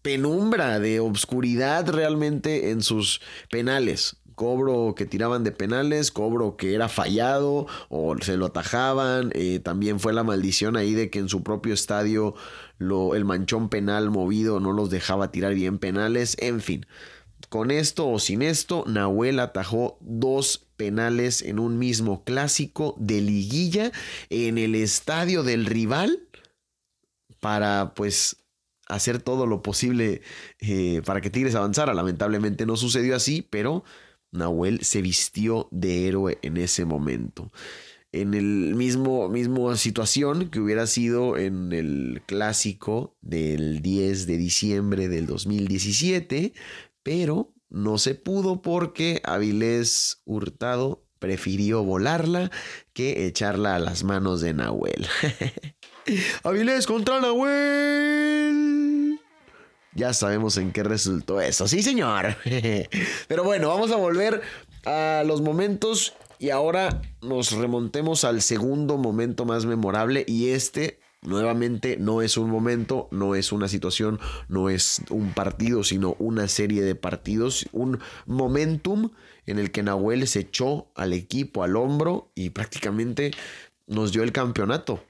penumbra, 0.00 0.80
de 0.80 1.00
obscuridad 1.00 1.86
realmente 1.86 2.70
en 2.70 2.80
sus 2.80 3.20
penales. 3.50 4.16
Cobro 4.34 4.94
que 4.96 5.04
tiraban 5.04 5.44
de 5.44 5.52
penales, 5.52 6.10
cobro 6.10 6.56
que 6.56 6.72
era 6.72 6.88
fallado 6.88 7.66
o 7.90 8.16
se 8.22 8.38
lo 8.38 8.46
atajaban. 8.46 9.32
Eh, 9.34 9.58
también 9.58 10.00
fue 10.00 10.14
la 10.14 10.24
maldición 10.24 10.78
ahí 10.78 10.94
de 10.94 11.10
que 11.10 11.18
en 11.18 11.28
su 11.28 11.42
propio 11.42 11.74
estadio 11.74 12.34
el 12.78 13.24
manchón 13.26 13.68
penal 13.68 14.08
movido 14.08 14.60
no 14.60 14.72
los 14.72 14.88
dejaba 14.88 15.30
tirar 15.30 15.52
bien 15.52 15.78
penales. 15.78 16.38
En 16.40 16.62
fin, 16.62 16.86
con 17.50 17.70
esto 17.70 18.08
o 18.08 18.18
sin 18.18 18.40
esto, 18.40 18.84
Nahuel 18.86 19.40
atajó 19.40 19.98
dos 20.00 20.69
penales 20.80 21.42
en 21.42 21.58
un 21.58 21.78
mismo 21.78 22.24
clásico 22.24 22.96
de 22.98 23.20
liguilla 23.20 23.92
en 24.30 24.56
el 24.56 24.74
estadio 24.74 25.42
del 25.42 25.66
rival 25.66 26.26
para 27.38 27.92
pues 27.94 28.38
hacer 28.88 29.20
todo 29.20 29.44
lo 29.44 29.60
posible 29.60 30.22
eh, 30.58 31.02
para 31.04 31.20
que 31.20 31.28
Tigres 31.28 31.54
avanzara. 31.54 31.92
Lamentablemente 31.92 32.64
no 32.64 32.78
sucedió 32.78 33.14
así, 33.14 33.46
pero 33.50 33.84
Nahuel 34.32 34.82
se 34.82 35.02
vistió 35.02 35.68
de 35.70 36.08
héroe 36.08 36.38
en 36.40 36.56
ese 36.56 36.86
momento. 36.86 37.52
En 38.10 38.32
el 38.32 38.74
mismo 38.74 39.28
mismo 39.28 39.76
situación 39.76 40.48
que 40.48 40.60
hubiera 40.60 40.86
sido 40.86 41.36
en 41.36 41.74
el 41.74 42.22
clásico 42.24 43.18
del 43.20 43.82
10 43.82 44.26
de 44.26 44.38
diciembre 44.38 45.08
del 45.08 45.26
2017, 45.26 46.54
pero 47.02 47.52
no 47.70 47.98
se 47.98 48.14
pudo 48.14 48.62
porque 48.62 49.20
Avilés 49.24 50.22
Hurtado 50.24 51.04
prefirió 51.18 51.84
volarla 51.84 52.50
que 52.92 53.26
echarla 53.26 53.76
a 53.76 53.78
las 53.78 54.04
manos 54.04 54.40
de 54.40 54.54
Nahuel. 54.54 55.06
Avilés 56.42 56.86
contra 56.86 57.20
Nahuel. 57.20 59.20
Ya 59.94 60.12
sabemos 60.12 60.56
en 60.56 60.72
qué 60.72 60.82
resultó 60.82 61.40
eso. 61.40 61.68
Sí, 61.68 61.82
señor. 61.82 62.36
Pero 63.28 63.44
bueno, 63.44 63.68
vamos 63.68 63.90
a 63.92 63.96
volver 63.96 64.40
a 64.84 65.22
los 65.26 65.40
momentos 65.40 66.14
y 66.38 66.50
ahora 66.50 67.02
nos 67.20 67.52
remontemos 67.52 68.24
al 68.24 68.40
segundo 68.40 68.96
momento 68.96 69.44
más 69.44 69.66
memorable 69.66 70.24
y 70.26 70.50
este 70.50 71.00
Nuevamente 71.22 71.98
no 71.98 72.22
es 72.22 72.38
un 72.38 72.48
momento, 72.48 73.06
no 73.10 73.34
es 73.34 73.52
una 73.52 73.68
situación, 73.68 74.18
no 74.48 74.70
es 74.70 75.02
un 75.10 75.34
partido, 75.34 75.84
sino 75.84 76.16
una 76.18 76.48
serie 76.48 76.82
de 76.82 76.94
partidos, 76.94 77.68
un 77.72 78.00
momentum 78.24 79.10
en 79.44 79.58
el 79.58 79.70
que 79.70 79.82
Nahuel 79.82 80.26
se 80.26 80.40
echó 80.40 80.90
al 80.94 81.12
equipo 81.12 81.62
al 81.62 81.76
hombro 81.76 82.32
y 82.34 82.50
prácticamente 82.50 83.32
nos 83.86 84.12
dio 84.12 84.22
el 84.22 84.32
campeonato. 84.32 85.04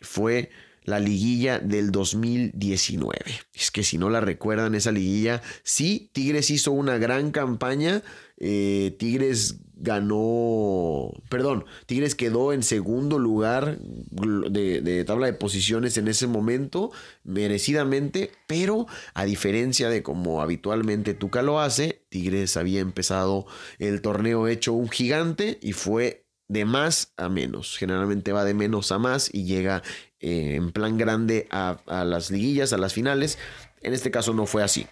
Fue 0.00 0.50
la 0.90 1.00
liguilla 1.00 1.58
del 1.58 1.90
2019. 1.90 3.18
Es 3.54 3.70
que 3.70 3.82
si 3.82 3.96
no 3.96 4.10
la 4.10 4.20
recuerdan, 4.20 4.74
esa 4.74 4.92
liguilla, 4.92 5.40
sí, 5.62 6.10
Tigres 6.12 6.50
hizo 6.50 6.72
una 6.72 6.98
gran 6.98 7.30
campaña. 7.30 8.02
Eh, 8.36 8.96
Tigres 8.98 9.60
ganó, 9.76 11.10
perdón, 11.30 11.64
Tigres 11.86 12.14
quedó 12.14 12.52
en 12.52 12.62
segundo 12.62 13.18
lugar 13.18 13.78
de, 13.78 15.04
tabla 15.06 15.26
de 15.26 15.32
posiciones 15.32 15.96
en 15.96 16.08
ese 16.08 16.26
momento, 16.26 16.90
merecidamente, 17.24 18.30
pero 18.46 18.86
a 19.14 19.24
diferencia 19.24 19.88
de 19.88 20.02
como 20.02 20.42
habitualmente 20.42 21.14
Tuca 21.14 21.42
lo 21.42 21.60
hace, 21.60 22.02
Tigres 22.10 22.56
había 22.56 22.80
empezado 22.80 23.46
el 23.78 24.02
torneo 24.02 24.48
hecho 24.48 24.74
un 24.74 24.90
gigante 24.90 25.58
y 25.62 25.72
fue 25.72 26.26
de 26.50 26.64
más 26.64 27.12
a 27.16 27.28
menos. 27.28 27.78
Generalmente 27.78 28.32
va 28.32 28.44
de 28.44 28.54
menos 28.54 28.90
a 28.90 28.98
más 28.98 29.32
y 29.32 29.44
llega 29.44 29.84
eh, 30.18 30.56
en 30.56 30.72
plan 30.72 30.98
grande 30.98 31.46
a, 31.52 31.78
las 32.04 32.32
liguillas, 32.32 32.72
a 32.72 32.76
las 32.76 32.92
finales. 32.92 33.38
En 33.82 33.94
este 33.94 34.10
caso 34.10 34.34
no 34.34 34.46
fue 34.46 34.64
así. 34.64 34.88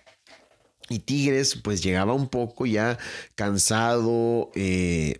Y 0.88 1.00
Tigres 1.00 1.56
pues 1.56 1.82
llegaba 1.82 2.14
un 2.14 2.28
poco 2.28 2.64
ya 2.64 2.96
cansado, 3.34 4.52
eh, 4.54 5.16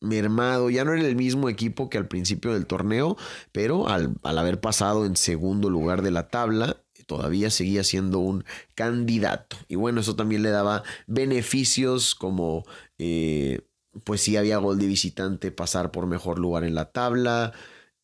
mermado, 0.00 0.70
ya 0.70 0.84
no 0.84 0.92
era 0.92 1.04
el 1.04 1.16
mismo 1.16 1.48
equipo 1.48 1.90
que 1.90 1.98
al 1.98 2.06
principio 2.06 2.52
del 2.52 2.66
torneo, 2.66 3.16
pero 3.50 3.88
al, 3.88 4.14
haber 4.22 4.60
pasado 4.60 5.04
en 5.06 5.16
segundo 5.16 5.70
lugar 5.70 6.02
de 6.02 6.12
la 6.12 6.28
tabla, 6.28 6.76
todavía 7.06 7.50
seguía 7.50 7.82
siendo 7.82 8.20
un 8.20 8.44
candidato. 8.76 9.56
Y 9.66 9.74
bueno, 9.74 10.02
eso 10.02 10.14
también 10.14 10.44
le 10.44 10.50
daba 10.50 10.84
beneficios 11.08 12.14
como, 12.14 12.64
eh, 12.98 13.60
pues 14.04 14.22
si 14.22 14.36
había 14.36 14.58
gol 14.58 14.78
de 14.78 14.86
visitante, 14.86 15.50
pasar 15.50 15.90
por 15.90 16.06
mejor 16.06 16.38
lugar 16.38 16.64
en 16.64 16.74
la 16.74 16.92
tabla, 16.92 17.52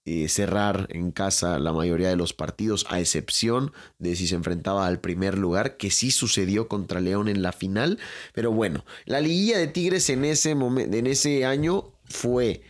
eh, 0.07 0.29
cerrar 0.29 0.87
en 0.91 1.13
casa 1.13 1.59
la 1.59 1.73
mayoría 1.73 2.09
de 2.09 2.17
los 2.17 2.33
partidos, 2.33 2.87
a 2.89 3.01
excepción 3.01 3.73
de 3.99 4.17
si 4.17 4.27
se 4.27 4.35
enfrentaba 4.35 4.87
al 4.87 5.01
primer 5.01 5.37
lugar, 5.37 5.77
que 5.77 5.91
sí 5.91 6.11
sucedió 6.11 6.69
contra 6.69 7.01
León 7.01 7.29
en 7.29 7.43
la 7.43 7.53
final. 7.53 7.99
Pero 8.33 8.51
bueno, 8.51 8.85
la 9.05 9.21
liguilla 9.21 9.59
de 9.59 9.67
Tigres 9.67 10.09
en 10.11 10.25
ese, 10.25 10.53
en 10.53 11.07
ese 11.07 11.45
año 11.45 11.93
fue 12.05 12.63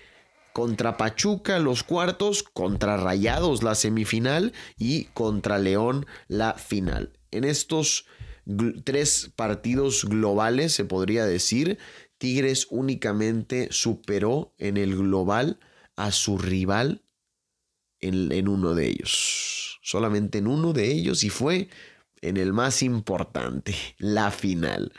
contra 0.52 0.96
Pachuca 0.96 1.58
los 1.60 1.84
cuartos, 1.84 2.42
contra 2.42 2.96
Rayados 2.96 3.62
la 3.62 3.74
semifinal 3.74 4.52
y 4.76 5.04
contra 5.06 5.58
León 5.58 6.06
la 6.26 6.54
final. 6.54 7.12
En 7.30 7.44
estos 7.44 8.06
tres 8.84 9.30
partidos 9.36 10.04
globales, 10.04 10.72
se 10.72 10.84
podría 10.84 11.24
decir, 11.24 11.78
Tigres 12.20 12.66
únicamente 12.68 13.68
superó 13.70 14.52
en 14.58 14.76
el 14.76 14.94
global 14.94 15.58
a 15.96 16.12
su 16.12 16.36
rival 16.36 17.02
en, 17.98 18.46
uno 18.46 18.74
de 18.74 18.88
ellos. 18.88 19.80
Solamente 19.82 20.36
en 20.36 20.46
uno 20.46 20.74
de 20.74 20.92
ellos 20.92 21.24
y 21.24 21.30
fue 21.30 21.70
en 22.22 22.36
el 22.36 22.52
más 22.52 22.82
importante, 22.82 23.74
la 23.98 24.30
final. 24.30 24.92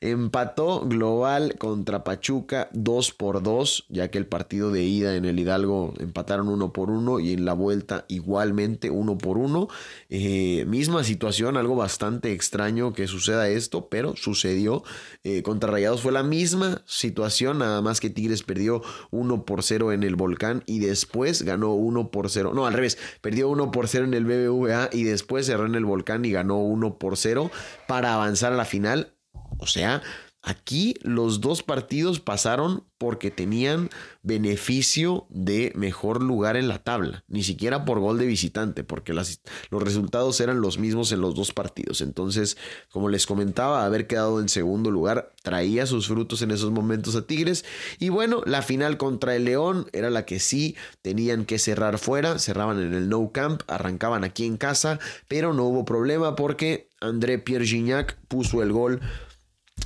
Empató 0.00 0.80
global 0.86 1.56
contra 1.58 2.04
Pachuca 2.04 2.68
2 2.72 3.12
por 3.12 3.42
2, 3.42 3.86
ya 3.88 4.08
que 4.08 4.18
el 4.18 4.26
partido 4.26 4.70
de 4.70 4.84
ida 4.84 5.16
en 5.16 5.24
el 5.24 5.38
Hidalgo 5.38 5.94
empataron 5.98 6.48
1 6.48 6.72
por 6.72 6.90
1 6.90 7.20
y 7.20 7.32
en 7.32 7.44
la 7.44 7.54
vuelta 7.54 8.04
igualmente 8.08 8.90
1 8.90 9.18
por 9.18 9.38
1. 9.38 9.68
Eh, 10.10 10.64
misma 10.66 11.02
situación, 11.04 11.56
algo 11.56 11.76
bastante 11.76 12.32
extraño 12.32 12.92
que 12.92 13.06
suceda 13.06 13.48
esto, 13.48 13.88
pero 13.88 14.14
sucedió. 14.16 14.82
Eh, 15.24 15.42
contra 15.42 15.70
Rayados 15.70 16.02
fue 16.02 16.12
la 16.12 16.22
misma 16.22 16.82
situación, 16.86 17.58
nada 17.58 17.80
más 17.80 18.00
que 18.00 18.10
Tigres 18.10 18.42
perdió 18.42 18.82
1 19.10 19.44
por 19.44 19.62
0 19.62 19.92
en 19.92 20.02
el 20.02 20.16
Volcán 20.16 20.62
y 20.66 20.80
después 20.80 21.42
ganó 21.42 21.72
1 21.74 22.10
por 22.10 22.30
0. 22.30 22.52
No, 22.54 22.66
al 22.66 22.74
revés, 22.74 22.98
perdió 23.22 23.48
1 23.48 23.70
por 23.70 23.88
0 23.88 24.04
en 24.04 24.14
el 24.14 24.24
BBVA 24.24 24.90
y 24.92 25.04
después 25.04 25.46
cerró 25.46 25.66
en 25.66 25.74
el 25.74 25.84
Volcán 25.84 26.24
y 26.24 26.32
ganó 26.32 26.65
1 26.66 26.98
por 26.98 27.16
0 27.16 27.50
para 27.88 28.14
avanzar 28.14 28.52
a 28.52 28.56
la 28.56 28.64
final. 28.64 29.14
O 29.58 29.66
sea, 29.66 30.02
Aquí 30.48 30.94
los 31.02 31.40
dos 31.40 31.64
partidos 31.64 32.20
pasaron 32.20 32.84
porque 32.98 33.32
tenían 33.32 33.90
beneficio 34.22 35.26
de 35.28 35.72
mejor 35.74 36.22
lugar 36.22 36.56
en 36.56 36.68
la 36.68 36.78
tabla, 36.78 37.24
ni 37.26 37.42
siquiera 37.42 37.84
por 37.84 37.98
gol 37.98 38.16
de 38.18 38.26
visitante, 38.26 38.84
porque 38.84 39.12
los 39.12 39.40
resultados 39.82 40.40
eran 40.40 40.60
los 40.60 40.78
mismos 40.78 41.10
en 41.10 41.20
los 41.20 41.34
dos 41.34 41.52
partidos. 41.52 42.00
Entonces, 42.00 42.56
como 42.92 43.08
les 43.08 43.26
comentaba, 43.26 43.84
haber 43.84 44.06
quedado 44.06 44.40
en 44.40 44.48
segundo 44.48 44.92
lugar 44.92 45.32
traía 45.42 45.84
sus 45.84 46.06
frutos 46.06 46.42
en 46.42 46.52
esos 46.52 46.70
momentos 46.70 47.16
a 47.16 47.26
Tigres. 47.26 47.64
Y 47.98 48.10
bueno, 48.10 48.42
la 48.46 48.62
final 48.62 48.98
contra 48.98 49.34
el 49.34 49.46
León 49.46 49.88
era 49.92 50.10
la 50.10 50.26
que 50.26 50.38
sí 50.38 50.76
tenían 51.02 51.44
que 51.44 51.58
cerrar 51.58 51.98
fuera, 51.98 52.38
cerraban 52.38 52.80
en 52.80 52.94
el 52.94 53.08
No 53.08 53.32
Camp, 53.32 53.62
arrancaban 53.66 54.22
aquí 54.22 54.44
en 54.44 54.58
casa, 54.58 55.00
pero 55.26 55.52
no 55.52 55.64
hubo 55.64 55.84
problema 55.84 56.36
porque 56.36 56.88
André 57.00 57.38
Pierre 57.38 57.66
Gignac 57.66 58.16
puso 58.28 58.62
el 58.62 58.72
gol 58.72 59.00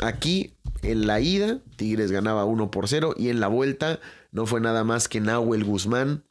Aquí 0.01 0.55
en 0.83 1.07
la 1.07 1.21
ida, 1.21 1.61
Tigres 1.77 2.11
ganaba 2.11 2.45
1 2.45 2.71
por 2.71 2.89
0 2.89 3.15
y 3.17 3.29
en 3.29 3.41
la 3.41 3.49
vuelta 3.49 4.01
no 4.33 4.47
fue 4.47 4.61
nada 4.61 4.83
más 4.85 5.09
que 5.09 5.21
Nahuel 5.21 5.65
Guzmán. 5.65 6.25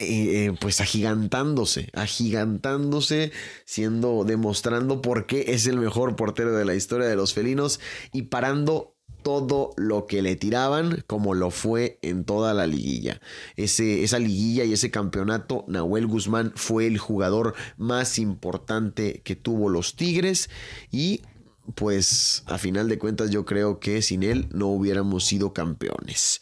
Eh, 0.00 0.46
eh, 0.46 0.56
pues 0.60 0.80
agigantándose, 0.80 1.90
agigantándose, 1.92 3.32
siendo, 3.64 4.22
demostrando 4.22 5.02
por 5.02 5.26
qué 5.26 5.46
es 5.48 5.66
el 5.66 5.76
mejor 5.76 6.14
portero 6.14 6.52
de 6.52 6.64
la 6.64 6.76
historia 6.76 7.08
de 7.08 7.16
los 7.16 7.34
felinos 7.34 7.80
y 8.12 8.22
parando 8.22 8.94
todo 9.24 9.72
lo 9.76 10.06
que 10.06 10.22
le 10.22 10.36
tiraban, 10.36 11.02
como 11.08 11.34
lo 11.34 11.50
fue 11.50 11.98
en 12.02 12.24
toda 12.24 12.54
la 12.54 12.68
liguilla. 12.68 13.20
Ese, 13.56 14.04
esa 14.04 14.20
liguilla 14.20 14.62
y 14.62 14.72
ese 14.72 14.92
campeonato, 14.92 15.64
Nahuel 15.66 16.06
Guzmán 16.06 16.52
fue 16.54 16.86
el 16.86 16.98
jugador 16.98 17.54
más 17.76 18.20
importante 18.20 19.20
que 19.24 19.34
tuvo 19.34 19.68
los 19.68 19.96
Tigres 19.96 20.48
y 20.92 21.22
pues 21.74 22.42
a 22.46 22.58
final 22.58 22.88
de 22.88 22.98
cuentas 22.98 23.30
yo 23.30 23.44
creo 23.44 23.80
que 23.80 24.02
sin 24.02 24.22
él 24.22 24.48
no 24.52 24.68
hubiéramos 24.68 25.24
sido 25.24 25.52
campeones. 25.52 26.40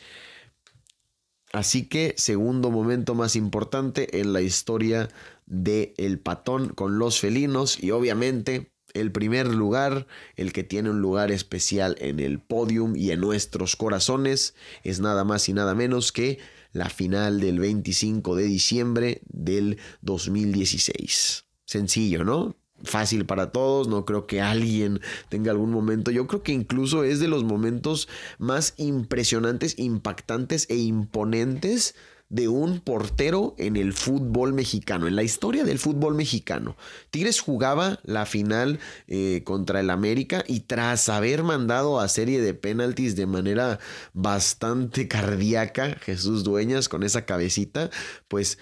Así 1.52 1.86
que 1.86 2.14
segundo 2.16 2.70
momento 2.70 3.14
más 3.14 3.36
importante 3.36 4.20
en 4.20 4.32
la 4.32 4.42
historia 4.42 5.08
de 5.46 5.94
El 5.96 6.18
Patón 6.18 6.68
con 6.70 6.98
los 6.98 7.20
felinos 7.20 7.82
y 7.82 7.92
obviamente 7.92 8.72
el 8.94 9.12
primer 9.12 9.48
lugar, 9.48 10.06
el 10.36 10.52
que 10.52 10.64
tiene 10.64 10.90
un 10.90 11.00
lugar 11.00 11.30
especial 11.30 11.96
en 12.00 12.20
el 12.20 12.40
podium 12.40 12.96
y 12.96 13.10
en 13.10 13.20
nuestros 13.20 13.76
corazones, 13.76 14.54
es 14.82 15.00
nada 15.00 15.24
más 15.24 15.48
y 15.48 15.52
nada 15.52 15.74
menos 15.74 16.12
que 16.12 16.38
la 16.72 16.88
final 16.88 17.40
del 17.40 17.58
25 17.58 18.36
de 18.36 18.44
diciembre 18.44 19.22
del 19.28 19.78
2016. 20.02 21.44
Sencillo, 21.64 22.24
¿no? 22.24 22.56
Fácil 22.82 23.26
para 23.26 23.50
todos, 23.50 23.88
no 23.88 24.04
creo 24.04 24.26
que 24.26 24.40
alguien 24.40 25.00
tenga 25.28 25.50
algún 25.50 25.70
momento, 25.70 26.10
yo 26.10 26.26
creo 26.26 26.42
que 26.42 26.52
incluso 26.52 27.04
es 27.04 27.20
de 27.20 27.28
los 27.28 27.44
momentos 27.44 28.08
más 28.38 28.74
impresionantes, 28.76 29.78
impactantes 29.78 30.66
e 30.68 30.76
imponentes 30.76 31.94
de 32.28 32.48
un 32.48 32.80
portero 32.80 33.54
en 33.56 33.76
el 33.76 33.92
fútbol 33.92 34.52
mexicano, 34.52 35.06
en 35.06 35.14
la 35.14 35.22
historia 35.22 35.64
del 35.64 35.78
fútbol 35.78 36.14
mexicano. 36.14 36.76
Tigres 37.10 37.40
jugaba 37.40 38.00
la 38.02 38.26
final 38.26 38.80
eh, 39.06 39.42
contra 39.44 39.80
el 39.80 39.90
América 39.90 40.44
y 40.46 40.60
tras 40.60 41.08
haber 41.08 41.44
mandado 41.44 42.00
a 42.00 42.08
serie 42.08 42.40
de 42.40 42.54
penaltis 42.54 43.14
de 43.14 43.26
manera 43.26 43.78
bastante 44.12 45.06
cardíaca, 45.06 45.96
Jesús 46.00 46.42
Dueñas 46.42 46.88
con 46.88 47.04
esa 47.04 47.24
cabecita, 47.24 47.90
pues 48.26 48.58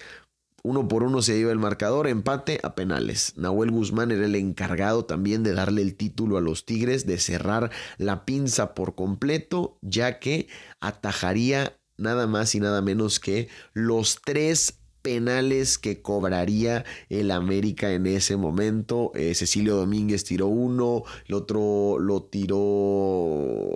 uno 0.65 0.87
por 0.87 1.03
uno 1.03 1.21
se 1.21 1.37
iba 1.37 1.51
el 1.51 1.59
marcador, 1.59 2.07
empate 2.07 2.59
a 2.63 2.73
penales. 2.73 3.33
Nahuel 3.37 3.69
Guzmán 3.69 4.11
era 4.11 4.25
el 4.25 4.33
encargado 4.33 5.05
también 5.05 5.43
de 5.43 5.53
darle 5.53 5.83
el 5.83 5.95
título 5.95 6.37
a 6.37 6.41
los 6.41 6.65
Tigres, 6.65 7.05
de 7.05 7.19
cerrar 7.19 7.69
la 7.97 8.25
pinza 8.25 8.73
por 8.73 8.95
completo, 8.95 9.77
ya 9.81 10.19
que 10.19 10.47
atajaría 10.79 11.77
nada 11.97 12.25
más 12.25 12.55
y 12.55 12.59
nada 12.59 12.81
menos 12.81 13.19
que 13.19 13.47
los 13.73 14.19
tres 14.25 14.79
penales 15.03 15.77
que 15.77 16.01
cobraría 16.01 16.83
el 17.09 17.29
América 17.29 17.91
en 17.91 18.07
ese 18.07 18.35
momento. 18.35 19.11
Eh, 19.13 19.35
Cecilio 19.35 19.75
Domínguez 19.75 20.23
tiró 20.23 20.47
uno, 20.47 21.03
el 21.27 21.35
otro 21.35 21.99
lo 21.99 22.23
tiró 22.23 23.69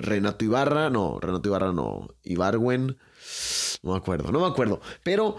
Renato 0.00 0.44
Ibarra, 0.44 0.90
no, 0.90 1.20
Renato 1.20 1.48
Ibarra 1.48 1.72
no, 1.72 2.08
Ibarwen, 2.24 2.98
no 3.84 3.92
me 3.92 3.98
acuerdo, 3.98 4.32
no 4.32 4.40
me 4.40 4.48
acuerdo, 4.48 4.80
pero 5.04 5.36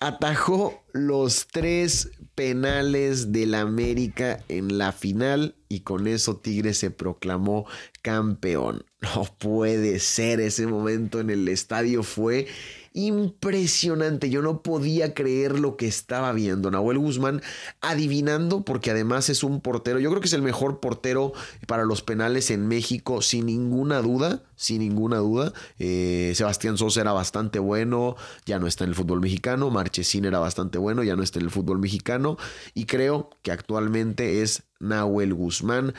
atajó 0.00 0.82
los 0.92 1.46
tres 1.46 2.10
penales 2.34 3.32
del 3.32 3.54
América 3.54 4.42
en 4.48 4.78
la 4.78 4.92
final 4.92 5.54
y 5.68 5.80
con 5.80 6.06
eso 6.06 6.36
Tigre 6.38 6.72
se 6.74 6.90
proclamó 6.90 7.66
campeón. 8.02 8.84
No 9.02 9.24
puede 9.38 9.98
ser, 9.98 10.40
ese 10.40 10.66
momento 10.66 11.20
en 11.20 11.30
el 11.30 11.48
estadio 11.48 12.02
fue 12.02 12.46
impresionante. 12.92 14.30
Yo 14.30 14.42
no 14.42 14.62
podía 14.62 15.14
creer 15.14 15.58
lo 15.58 15.76
que 15.76 15.86
estaba 15.86 16.32
viendo. 16.32 16.70
Nahuel 16.70 16.98
Guzmán 16.98 17.42
adivinando, 17.80 18.64
porque 18.64 18.90
además 18.90 19.28
es 19.28 19.44
un 19.44 19.60
portero. 19.60 20.00
Yo 20.00 20.10
creo 20.10 20.20
que 20.20 20.26
es 20.26 20.32
el 20.32 20.42
mejor 20.42 20.80
portero 20.80 21.32
para 21.66 21.84
los 21.84 22.02
penales 22.02 22.50
en 22.50 22.66
México, 22.66 23.22
sin 23.22 23.46
ninguna 23.46 24.02
duda. 24.02 24.42
Sin 24.56 24.80
ninguna 24.80 25.18
duda. 25.18 25.52
Eh, 25.78 26.32
Sebastián 26.34 26.76
Sosa 26.76 27.00
era 27.00 27.12
bastante 27.12 27.58
bueno, 27.58 28.16
ya 28.44 28.58
no 28.58 28.66
está 28.66 28.84
en 28.84 28.90
el 28.90 28.96
fútbol 28.96 29.20
mexicano. 29.20 29.70
Marchesín 29.70 30.26
era 30.26 30.38
bastante 30.38 30.78
bueno, 30.78 31.02
ya 31.02 31.16
no 31.16 31.22
está 31.22 31.38
en 31.38 31.46
el 31.46 31.50
fútbol 31.50 31.78
mexicano. 31.78 32.36
Y 32.74 32.84
creo 32.84 33.30
que 33.42 33.52
actualmente 33.52 34.42
es 34.42 34.64
Nahuel 34.80 35.32
Guzmán 35.34 35.94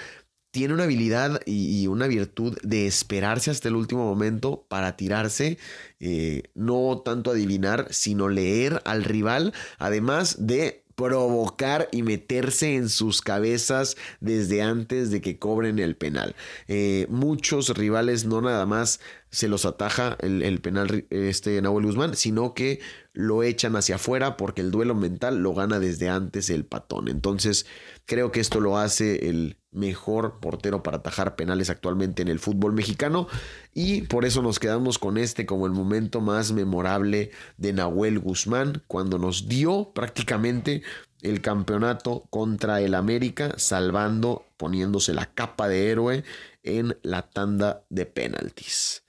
tiene 0.52 0.74
una 0.74 0.84
habilidad 0.84 1.42
y, 1.46 1.88
una 1.88 2.08
virtud 2.08 2.58
de 2.62 2.86
esperarse 2.86 3.52
hasta 3.52 3.70
el 3.70 3.76
último 3.76 4.06
momento 4.06 4.66
para 4.68 4.96
tirarse, 4.98 5.58
eh, 6.00 6.44
no 6.54 7.02
tanto 7.04 7.32
adivinar, 7.32 7.88
sino 7.92 8.30
leer 8.30 8.82
al 8.86 9.04
rival, 9.04 9.54
además 9.80 10.46
de 10.46 10.84
provocar 10.96 11.90
y 11.92 12.04
meterse 12.04 12.76
en 12.76 12.90
sus 12.90 13.22
cabezas 13.22 13.98
desde 14.20 14.62
antes 14.62 15.10
de 15.10 15.22
que 15.22 15.40
cobren 15.40 15.80
el 15.80 15.96
penal. 15.96 16.36
Eh, 16.68 17.08
muchos 17.10 17.70
rivales 17.76 18.26
no 18.26 18.42
nada 18.42 18.66
más 18.66 19.00
se 19.32 19.48
los 19.48 19.65
ataja 19.65 20.17
el, 20.20 20.60
penal 20.60 21.06
este 21.10 21.62
Nahuel 21.62 21.86
Guzmán, 21.86 22.15
sino 22.15 22.54
que 22.54 22.82
lo 23.13 23.44
echan 23.44 23.78
hacia 23.78 23.96
afuera 23.96 24.36
porque 24.36 24.62
el 24.62 24.72
duelo 24.72 24.94
mental 24.94 25.41
lo 25.41 25.54
gana 25.54 25.80
desde 25.80 26.10
antes 26.10 26.50
el 26.50 26.65
patón. 26.65 27.08
Entonces, 27.08 27.65
creo 28.06 28.32
que 28.32 28.41
esto 28.41 28.60
lo 28.60 28.78
hace 28.78 29.30
el 29.30 29.58
mejor 29.72 30.41
portero 30.41 30.84
para 30.84 30.98
atajar 30.98 31.38
penales 31.38 31.70
actualmente 31.70 32.22
en 32.22 32.28
el 32.28 32.39
fútbol 32.39 32.74
mexicano 32.74 33.30
y 33.74 34.02
por 34.02 34.26
eso 34.26 34.41
nos 34.41 34.60
quedamos 34.60 35.00
con 35.00 35.17
este 35.17 35.46
como 35.46 35.65
el 35.65 35.72
momento 35.72 36.20
más 36.20 36.52
memorable 36.52 37.32
de 37.56 37.72
Nahuel 37.72 38.20
Guzmán 38.20 38.84
cuando 38.88 39.17
nos 39.17 39.48
dio 39.48 39.94
prácticamente 39.94 40.84
el 41.22 41.39
campeonato 41.39 42.26
contra 42.30 42.82
el 42.82 42.96
América 42.96 43.54
salvando 43.56 44.46
poniéndose 44.58 45.13
la 45.13 45.28
capa 45.28 45.70
de 45.70 45.89
héroe 45.89 46.26
en 46.63 46.98
la 47.02 47.30
tanda 47.30 47.86
de 47.89 48.06
penaltis. 48.06 49.04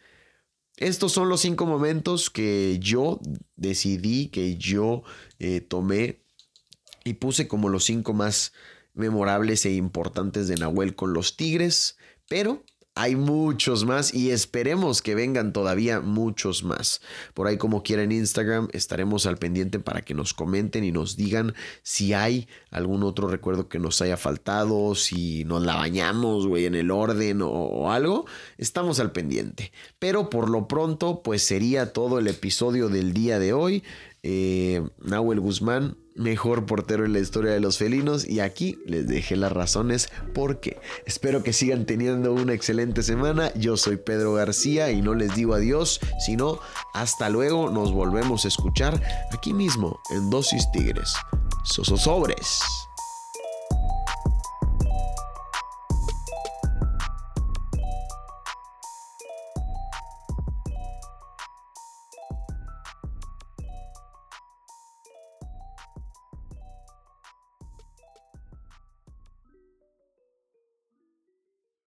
Estos 0.82 1.12
son 1.12 1.28
los 1.28 1.40
cinco 1.40 1.64
momentos 1.64 2.28
que 2.28 2.80
yo 2.80 3.20
decidí, 3.54 4.26
que 4.30 4.56
yo 4.56 5.04
eh, 5.38 5.60
tomé 5.60 6.24
y 7.04 7.14
puse 7.14 7.46
como 7.46 7.68
los 7.68 7.84
cinco 7.84 8.14
más 8.14 8.52
memorables 8.92 9.64
e 9.64 9.74
importantes 9.74 10.48
de 10.48 10.56
Nahuel 10.56 10.96
con 10.96 11.12
los 11.12 11.36
Tigres, 11.36 11.98
pero 12.28 12.64
hay 12.94 13.16
muchos 13.16 13.86
más 13.86 14.12
y 14.12 14.30
esperemos 14.30 15.00
que 15.00 15.14
vengan 15.14 15.52
todavía 15.52 16.00
muchos 16.00 16.62
más. 16.62 17.00
Por 17.32 17.46
ahí 17.46 17.56
como 17.56 17.82
quiera 17.82 18.02
en 18.02 18.12
Instagram 18.12 18.68
estaremos 18.72 19.24
al 19.24 19.38
pendiente 19.38 19.78
para 19.78 20.02
que 20.02 20.12
nos 20.12 20.34
comenten 20.34 20.84
y 20.84 20.92
nos 20.92 21.16
digan 21.16 21.54
si 21.82 22.12
hay 22.12 22.48
algún 22.70 23.02
otro 23.02 23.28
recuerdo 23.28 23.68
que 23.68 23.78
nos 23.78 24.02
haya 24.02 24.18
faltado, 24.18 24.94
si 24.94 25.44
nos 25.44 25.62
la 25.62 25.76
bañamos, 25.76 26.46
güey, 26.46 26.66
en 26.66 26.74
el 26.74 26.90
orden 26.90 27.40
o, 27.42 27.90
algo. 27.90 28.26
Estamos 28.58 29.00
al 29.00 29.12
pendiente. 29.12 29.72
Pero 29.98 30.28
por 30.28 30.50
lo 30.50 30.68
pronto, 30.68 31.22
pues 31.22 31.42
sería 31.42 31.92
todo 31.92 32.18
el 32.18 32.28
episodio 32.28 32.88
del 32.88 33.14
día 33.14 33.38
de 33.38 33.54
hoy. 33.54 33.82
Eh, 34.24 34.88
Nahuel 35.00 35.40
Guzmán, 35.40 35.96
mejor 36.14 36.64
portero 36.66 37.04
en 37.04 37.12
la 37.12 37.18
historia 37.18 37.52
de 37.52 37.60
los 37.60 37.78
felinos. 37.78 38.26
Y 38.26 38.40
aquí 38.40 38.78
les 38.86 39.08
dejé 39.08 39.36
las 39.36 39.52
razones 39.52 40.10
porque 40.34 40.80
espero 41.06 41.42
que 41.42 41.52
sigan 41.52 41.86
teniendo 41.86 42.32
una 42.32 42.52
excelente 42.52 43.02
semana. 43.02 43.52
Yo 43.54 43.76
soy 43.76 43.96
Pedro 43.96 44.34
García 44.34 44.90
y 44.90 45.02
no 45.02 45.14
les 45.14 45.34
digo 45.34 45.54
adiós, 45.54 46.00
sino 46.24 46.60
hasta 46.94 47.28
luego. 47.30 47.70
Nos 47.70 47.92
volvemos 47.92 48.44
a 48.44 48.48
escuchar 48.48 49.02
aquí 49.32 49.52
mismo 49.52 50.00
en 50.14 50.30
Dosis 50.30 50.70
Tigres. 50.72 51.14
Sosos 51.64 52.02
sobres. 52.02 52.60